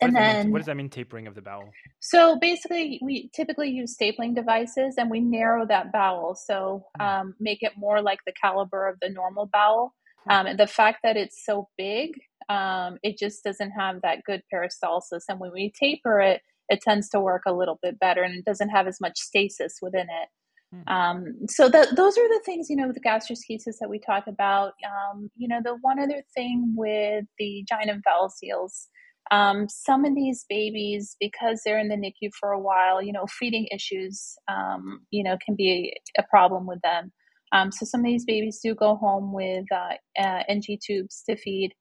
and 0.02 0.16
then 0.16 0.44
mean, 0.44 0.52
what 0.52 0.58
does 0.58 0.66
that 0.66 0.76
mean 0.76 0.88
tapering 0.88 1.26
of 1.26 1.34
the 1.34 1.42
bowel 1.42 1.70
so 2.00 2.38
basically 2.38 2.98
we 3.02 3.30
typically 3.36 3.68
use 3.68 3.94
stapling 4.00 4.34
devices 4.34 4.94
and 4.96 5.10
we 5.10 5.20
narrow 5.20 5.66
that 5.66 5.92
bowel 5.92 6.34
so 6.34 6.86
hmm. 6.98 7.04
um, 7.04 7.34
make 7.38 7.58
it 7.62 7.72
more 7.76 8.00
like 8.00 8.18
the 8.26 8.32
caliber 8.32 8.88
of 8.88 8.96
the 9.02 9.10
normal 9.10 9.46
bowel. 9.52 9.94
Um, 10.28 10.46
and 10.46 10.58
the 10.58 10.66
fact 10.66 10.98
that 11.02 11.16
it's 11.16 11.44
so 11.44 11.68
big 11.78 12.10
um, 12.48 12.98
it 13.02 13.16
just 13.16 13.44
doesn't 13.44 13.70
have 13.70 14.00
that 14.02 14.24
good 14.24 14.42
peristalsis 14.52 15.22
and 15.28 15.40
when 15.40 15.52
we 15.52 15.72
taper 15.78 16.20
it 16.20 16.40
it 16.68 16.80
tends 16.80 17.08
to 17.08 17.20
work 17.20 17.42
a 17.46 17.52
little 17.52 17.78
bit 17.82 17.98
better 17.98 18.22
and 18.22 18.34
it 18.34 18.44
doesn't 18.44 18.70
have 18.70 18.86
as 18.86 19.00
much 19.00 19.18
stasis 19.18 19.78
within 19.80 20.06
it 20.08 20.28
hmm. 20.74 20.92
um, 20.92 21.34
so 21.48 21.68
that 21.68 21.96
those 21.96 22.18
are 22.18 22.28
the 22.28 22.42
things 22.44 22.68
you 22.68 22.76
know 22.76 22.92
the 22.92 23.00
gastroschisis 23.00 23.78
that 23.80 23.90
we 23.90 23.98
talk 23.98 24.26
about 24.26 24.72
um, 24.84 25.30
you 25.36 25.48
know 25.48 25.60
the 25.62 25.76
one 25.80 25.98
other 25.98 26.22
thing 26.34 26.74
with 26.76 27.24
the 27.38 27.64
giant 27.68 27.90
omphalocele 27.90 28.68
um, 29.30 29.68
some 29.68 30.04
of 30.04 30.14
these 30.14 30.44
babies, 30.48 31.16
because 31.20 31.62
they're 31.64 31.78
in 31.78 31.88
the 31.88 31.96
NICU 31.96 32.30
for 32.38 32.50
a 32.50 32.58
while, 32.58 33.00
you 33.00 33.12
know, 33.12 33.26
feeding 33.26 33.68
issues, 33.72 34.34
um, 34.48 35.02
you 35.10 35.22
know, 35.22 35.36
can 35.44 35.54
be 35.54 35.96
a 36.18 36.24
problem 36.24 36.66
with 36.66 36.80
them. 36.82 37.12
Um, 37.52 37.72
so 37.72 37.84
some 37.84 38.00
of 38.00 38.06
these 38.06 38.24
babies 38.24 38.60
do 38.62 38.74
go 38.74 38.96
home 38.96 39.32
with 39.32 39.66
uh, 39.72 39.94
uh, 40.20 40.42
NG 40.48 40.78
tubes 40.84 41.22
to 41.28 41.36
feed. 41.36 41.72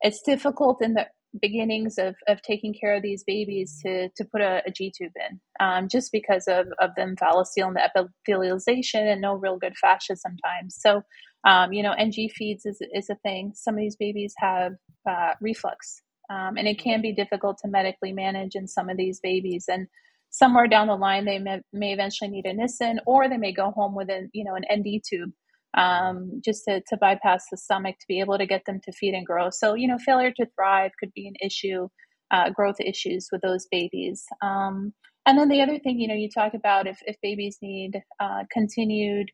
It's 0.00 0.22
difficult 0.22 0.82
in 0.82 0.94
the 0.94 1.06
beginnings 1.40 1.96
of, 1.96 2.14
of 2.28 2.42
taking 2.42 2.74
care 2.74 2.94
of 2.94 3.02
these 3.02 3.24
babies 3.24 3.78
to, 3.84 4.08
to 4.16 4.24
put 4.24 4.40
a, 4.42 4.62
a 4.66 4.70
G 4.70 4.92
tube 4.96 5.12
in, 5.16 5.40
um, 5.60 5.88
just 5.88 6.12
because 6.12 6.46
of, 6.46 6.66
of 6.80 6.90
the 6.96 7.02
omphalocele 7.02 7.68
and 7.68 7.76
the 7.76 8.10
epithelialization 8.28 9.10
and 9.10 9.20
no 9.20 9.34
real 9.34 9.56
good 9.56 9.76
fascia 9.76 10.16
sometimes. 10.16 10.76
So, 10.78 11.02
um, 11.46 11.72
you 11.72 11.82
know, 11.82 11.92
NG 11.92 12.28
feeds 12.34 12.66
is, 12.66 12.82
is 12.92 13.08
a 13.08 13.14
thing. 13.16 13.52
Some 13.54 13.74
of 13.74 13.80
these 13.80 13.96
babies 13.96 14.34
have 14.38 14.72
uh, 15.08 15.34
reflux 15.40 16.02
um, 16.32 16.56
and 16.56 16.66
it 16.66 16.78
can 16.78 17.02
be 17.02 17.12
difficult 17.12 17.58
to 17.58 17.68
medically 17.68 18.12
manage 18.12 18.54
in 18.54 18.66
some 18.66 18.88
of 18.88 18.96
these 18.96 19.20
babies. 19.20 19.66
And 19.68 19.86
somewhere 20.32 20.66
down 20.66 20.88
the 20.88 20.96
line, 20.96 21.24
they 21.24 21.38
may, 21.38 21.60
may 21.72 21.92
eventually 21.92 22.30
need 22.30 22.46
a 22.46 22.52
Nissen, 22.52 23.00
or 23.06 23.28
they 23.28 23.36
may 23.36 23.52
go 23.52 23.70
home 23.70 23.94
with 23.94 24.10
a 24.10 24.28
you 24.32 24.44
know 24.44 24.56
an 24.56 24.64
ND 24.80 25.00
tube 25.08 25.30
um, 25.74 26.40
just 26.44 26.64
to, 26.66 26.82
to 26.88 26.96
bypass 26.96 27.44
the 27.50 27.56
stomach 27.56 27.96
to 28.00 28.06
be 28.08 28.20
able 28.20 28.38
to 28.38 28.46
get 28.46 28.64
them 28.66 28.80
to 28.84 28.92
feed 28.92 29.14
and 29.14 29.26
grow. 29.26 29.50
So 29.50 29.74
you 29.74 29.86
know, 29.86 29.98
failure 29.98 30.32
to 30.36 30.46
thrive 30.56 30.90
could 30.98 31.12
be 31.14 31.28
an 31.28 31.34
issue, 31.40 31.88
uh, 32.32 32.50
growth 32.50 32.80
issues 32.80 33.28
with 33.30 33.42
those 33.42 33.66
babies. 33.70 34.24
Um, 34.42 34.92
and 35.24 35.38
then 35.38 35.48
the 35.48 35.62
other 35.62 35.78
thing, 35.78 36.00
you 36.00 36.08
know, 36.08 36.14
you 36.14 36.28
talk 36.28 36.52
about 36.52 36.88
if, 36.88 36.98
if 37.06 37.16
babies 37.22 37.58
need 37.62 38.02
uh, 38.18 38.42
continued 38.50 39.30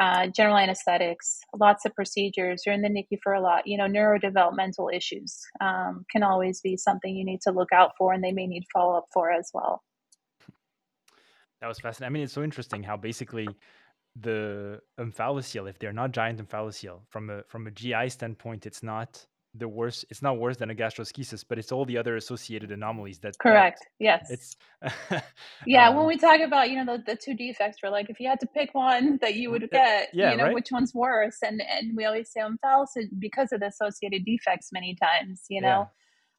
uh, 0.00 0.28
general 0.28 0.56
anesthetics, 0.56 1.40
lots 1.58 1.84
of 1.84 1.94
procedures. 1.94 2.62
You're 2.64 2.74
in 2.74 2.82
the 2.82 2.88
NICU 2.88 3.18
for 3.22 3.34
a 3.34 3.40
lot. 3.40 3.66
You 3.66 3.76
know, 3.76 3.86
neurodevelopmental 3.86 4.94
issues 4.94 5.38
um, 5.60 6.04
can 6.10 6.22
always 6.22 6.60
be 6.60 6.76
something 6.76 7.14
you 7.14 7.24
need 7.24 7.40
to 7.42 7.52
look 7.52 7.72
out 7.74 7.92
for, 7.98 8.12
and 8.12 8.22
they 8.22 8.32
may 8.32 8.46
need 8.46 8.64
follow 8.72 8.96
up 8.96 9.06
for 9.12 9.30
as 9.30 9.50
well. 9.52 9.82
That 11.62 11.68
was 11.68 11.78
fascinating. 11.78 12.10
I 12.10 12.12
mean, 12.12 12.22
it's 12.24 12.32
so 12.32 12.42
interesting 12.42 12.82
how 12.82 12.96
basically 12.96 13.48
the 14.20 14.80
omphalocele, 14.98 15.70
if 15.70 15.78
they're 15.78 15.92
not 15.92 16.10
giant 16.10 16.46
omphalocele, 16.46 17.00
from 17.08 17.30
a 17.30 17.44
from 17.44 17.68
a 17.68 17.70
GI 17.70 18.08
standpoint, 18.10 18.66
it's 18.66 18.82
not 18.82 19.24
the 19.54 19.68
worst 19.68 20.06
it's 20.08 20.22
not 20.22 20.38
worse 20.38 20.56
than 20.56 20.70
a 20.70 20.74
gastroschisis 20.74 21.44
but 21.46 21.58
it's 21.58 21.70
all 21.72 21.84
the 21.84 21.98
other 21.98 22.16
associated 22.16 22.72
anomalies 22.72 23.18
that 23.18 23.38
correct 23.38 23.80
that 23.80 24.04
yes 24.04 24.30
it's 24.30 24.56
yeah 25.66 25.90
um, 25.90 25.96
when 25.96 26.06
we 26.06 26.16
talk 26.16 26.40
about 26.40 26.70
you 26.70 26.82
know 26.82 26.96
the, 26.96 27.02
the 27.04 27.16
two 27.16 27.34
defects 27.34 27.76
we're 27.82 27.90
like 27.90 28.08
if 28.08 28.18
you 28.18 28.26
had 28.26 28.40
to 28.40 28.46
pick 28.46 28.74
one 28.74 29.18
that 29.20 29.34
you 29.34 29.50
would 29.50 29.68
get 29.70 30.08
yeah, 30.14 30.30
you 30.30 30.38
know 30.38 30.44
right? 30.44 30.54
which 30.54 30.68
one's 30.72 30.94
worse 30.94 31.36
and 31.42 31.60
and 31.60 31.94
we 31.94 32.06
always 32.06 32.30
say 32.32 32.40
omphalocele 32.40 33.08
because 33.18 33.52
of 33.52 33.60
the 33.60 33.66
associated 33.66 34.24
defects 34.24 34.70
many 34.72 34.96
times 34.96 35.42
you 35.50 35.60
know 35.60 35.86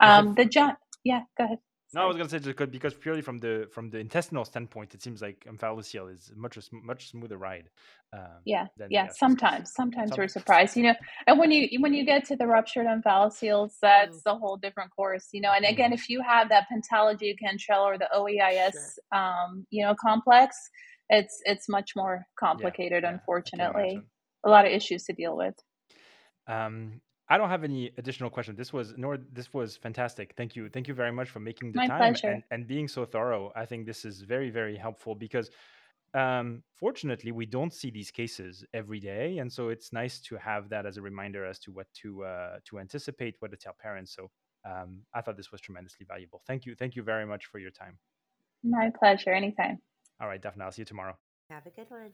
yeah. 0.01 0.17
um 0.17 0.33
the 0.33 0.45
giant 0.45 0.77
yeah 1.03 1.21
go 1.37 1.45
ahead 1.45 1.59
no, 1.93 2.01
I 2.01 2.05
was 2.05 2.17
gonna 2.17 2.29
say 2.29 2.39
just 2.39 2.71
because 2.71 2.93
purely 2.93 3.21
from 3.21 3.39
the 3.39 3.67
from 3.71 3.89
the 3.89 3.99
intestinal 3.99 4.45
standpoint, 4.45 4.93
it 4.93 5.01
seems 5.01 5.21
like 5.21 5.45
omphalocele 5.49 6.11
is 6.13 6.31
much 6.35 6.57
much 6.71 7.09
smoother 7.09 7.37
ride. 7.37 7.69
Um, 8.11 8.21
yeah, 8.45 8.67
yeah. 8.89 9.07
Sometimes, 9.07 9.71
sometimes, 9.73 9.73
sometimes 9.73 10.17
we're 10.17 10.27
surprised, 10.27 10.77
you 10.77 10.83
know. 10.83 10.95
And 11.27 11.39
when 11.39 11.51
you 11.51 11.67
when 11.79 11.93
you 11.93 12.05
get 12.05 12.25
to 12.25 12.35
the 12.35 12.47
ruptured 12.47 12.87
omphalocele, 12.87 13.71
that's 13.81 14.17
mm. 14.17 14.31
a 14.31 14.35
whole 14.35 14.57
different 14.57 14.91
course, 14.95 15.29
you 15.31 15.41
know. 15.41 15.51
And 15.51 15.65
again, 15.65 15.91
mm. 15.91 15.95
if 15.95 16.09
you 16.09 16.21
have 16.21 16.49
that 16.49 16.67
pentalogy 16.71 17.31
of 17.31 17.37
Cantrell 17.39 17.83
or 17.83 17.97
the 17.97 18.09
OEIS, 18.15 18.71
sure. 18.71 19.19
um, 19.19 19.65
you 19.69 19.83
know, 19.83 19.95
complex, 19.99 20.55
it's 21.09 21.41
it's 21.45 21.69
much 21.69 21.91
more 21.95 22.25
complicated. 22.39 23.03
Yeah, 23.03 23.09
yeah, 23.09 23.15
unfortunately, 23.15 24.01
a 24.43 24.49
lot 24.49 24.65
of 24.65 24.71
issues 24.71 25.03
to 25.05 25.13
deal 25.13 25.35
with. 25.35 25.55
Um, 26.47 27.01
I 27.33 27.37
don't 27.39 27.49
have 27.49 27.63
any 27.63 27.89
additional 27.97 28.29
questions. 28.29 28.59
This 28.59 28.71
was 28.71 28.93
Noor 28.95 29.17
this 29.31 29.51
was 29.55 29.75
fantastic. 29.75 30.35
Thank 30.37 30.55
you. 30.55 30.69
Thank 30.69 30.87
you 30.87 30.93
very 30.93 31.11
much 31.11 31.29
for 31.29 31.39
making 31.39 31.71
the 31.71 31.77
My 31.77 31.87
time 31.87 32.15
and, 32.23 32.43
and 32.51 32.67
being 32.67 32.87
so 32.87 33.05
thorough. 33.05 33.51
I 33.55 33.65
think 33.65 33.87
this 33.87 34.05
is 34.05 34.21
very, 34.21 34.51
very 34.51 34.77
helpful 34.77 35.15
because 35.15 35.49
um, 36.13 36.61
fortunately 36.75 37.31
we 37.31 37.47
don't 37.47 37.73
see 37.73 37.89
these 37.89 38.11
cases 38.11 38.63
every 38.75 38.99
day. 38.99 39.39
And 39.39 39.51
so 39.51 39.69
it's 39.69 39.91
nice 39.91 40.19
to 40.27 40.35
have 40.37 40.69
that 40.69 40.85
as 40.85 40.97
a 40.97 41.01
reminder 41.01 41.43
as 41.43 41.57
to 41.61 41.71
what 41.71 41.87
to 42.01 42.23
uh, 42.23 42.57
to 42.65 42.77
anticipate, 42.77 43.33
what 43.39 43.49
to 43.49 43.57
tell 43.57 43.75
parents. 43.81 44.15
So 44.15 44.29
um, 44.63 45.01
I 45.15 45.21
thought 45.21 45.35
this 45.35 45.51
was 45.51 45.59
tremendously 45.59 46.05
valuable. 46.07 46.43
Thank 46.45 46.67
you. 46.67 46.75
Thank 46.75 46.95
you 46.95 47.01
very 47.01 47.25
much 47.25 47.47
for 47.47 47.57
your 47.57 47.71
time. 47.71 47.97
My 48.63 48.91
pleasure. 48.99 49.33
Anytime. 49.33 49.79
All 50.21 50.27
right, 50.27 50.39
Daphna. 50.39 50.65
I'll 50.65 50.71
see 50.71 50.83
you 50.83 50.85
tomorrow. 50.93 51.17
Have 51.49 51.65
a 51.65 51.71
good 51.71 51.89
one. 51.89 52.11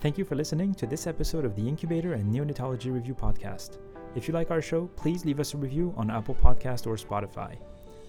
Thank 0.00 0.18
you 0.18 0.24
for 0.24 0.34
listening 0.34 0.74
to 0.74 0.86
this 0.88 1.06
episode 1.06 1.44
of 1.44 1.54
the 1.54 1.68
Incubator 1.68 2.14
and 2.14 2.34
Neonatology 2.34 2.92
Review 2.92 3.14
podcast. 3.14 3.78
If 4.14 4.28
you 4.28 4.34
like 4.34 4.52
our 4.52 4.62
show, 4.62 4.86
please 4.94 5.24
leave 5.24 5.40
us 5.40 5.54
a 5.54 5.56
review 5.56 5.92
on 5.96 6.08
Apple 6.08 6.36
Podcast 6.36 6.86
or 6.86 6.94
Spotify. 6.94 7.56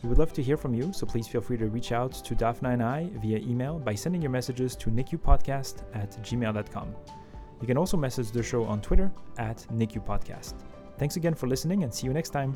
We 0.03 0.09
would 0.09 0.19
love 0.19 0.33
to 0.33 0.43
hear 0.43 0.55
from 0.55 0.75
you, 0.75 0.93
so 0.93 1.07
please 1.07 1.27
feel 1.27 1.41
free 1.41 1.57
to 1.57 1.65
reach 1.65 1.91
out 1.91 2.13
to 2.13 2.35
Daphna 2.35 2.73
and 2.73 2.83
I 2.83 3.09
via 3.23 3.39
email 3.39 3.79
by 3.79 3.95
sending 3.95 4.21
your 4.21 4.29
messages 4.29 4.75
to 4.75 4.91
nicupodcast 4.91 5.81
at 5.95 6.11
gmail.com. 6.21 6.95
You 7.59 7.67
can 7.67 7.77
also 7.77 7.97
message 7.97 8.29
the 8.29 8.43
show 8.43 8.65
on 8.65 8.81
Twitter 8.81 9.11
at 9.39 9.65
nicupodcast. 9.73 10.53
Thanks 10.99 11.15
again 11.15 11.33
for 11.33 11.47
listening 11.47 11.83
and 11.83 11.91
see 11.91 12.05
you 12.05 12.13
next 12.13 12.29
time. 12.29 12.55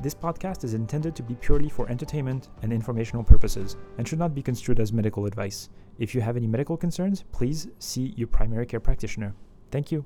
This 0.00 0.14
podcast 0.14 0.62
is 0.62 0.74
intended 0.74 1.16
to 1.16 1.22
be 1.24 1.34
purely 1.34 1.68
for 1.68 1.88
entertainment 1.88 2.50
and 2.62 2.72
informational 2.72 3.24
purposes 3.24 3.76
and 3.98 4.06
should 4.06 4.20
not 4.20 4.36
be 4.36 4.42
construed 4.42 4.78
as 4.78 4.92
medical 4.92 5.26
advice. 5.26 5.68
If 5.98 6.14
you 6.14 6.20
have 6.20 6.36
any 6.36 6.46
medical 6.46 6.76
concerns, 6.76 7.24
please 7.32 7.66
see 7.80 8.14
your 8.16 8.28
primary 8.28 8.66
care 8.66 8.80
practitioner. 8.80 9.34
Thank 9.72 9.90
you. 9.90 10.04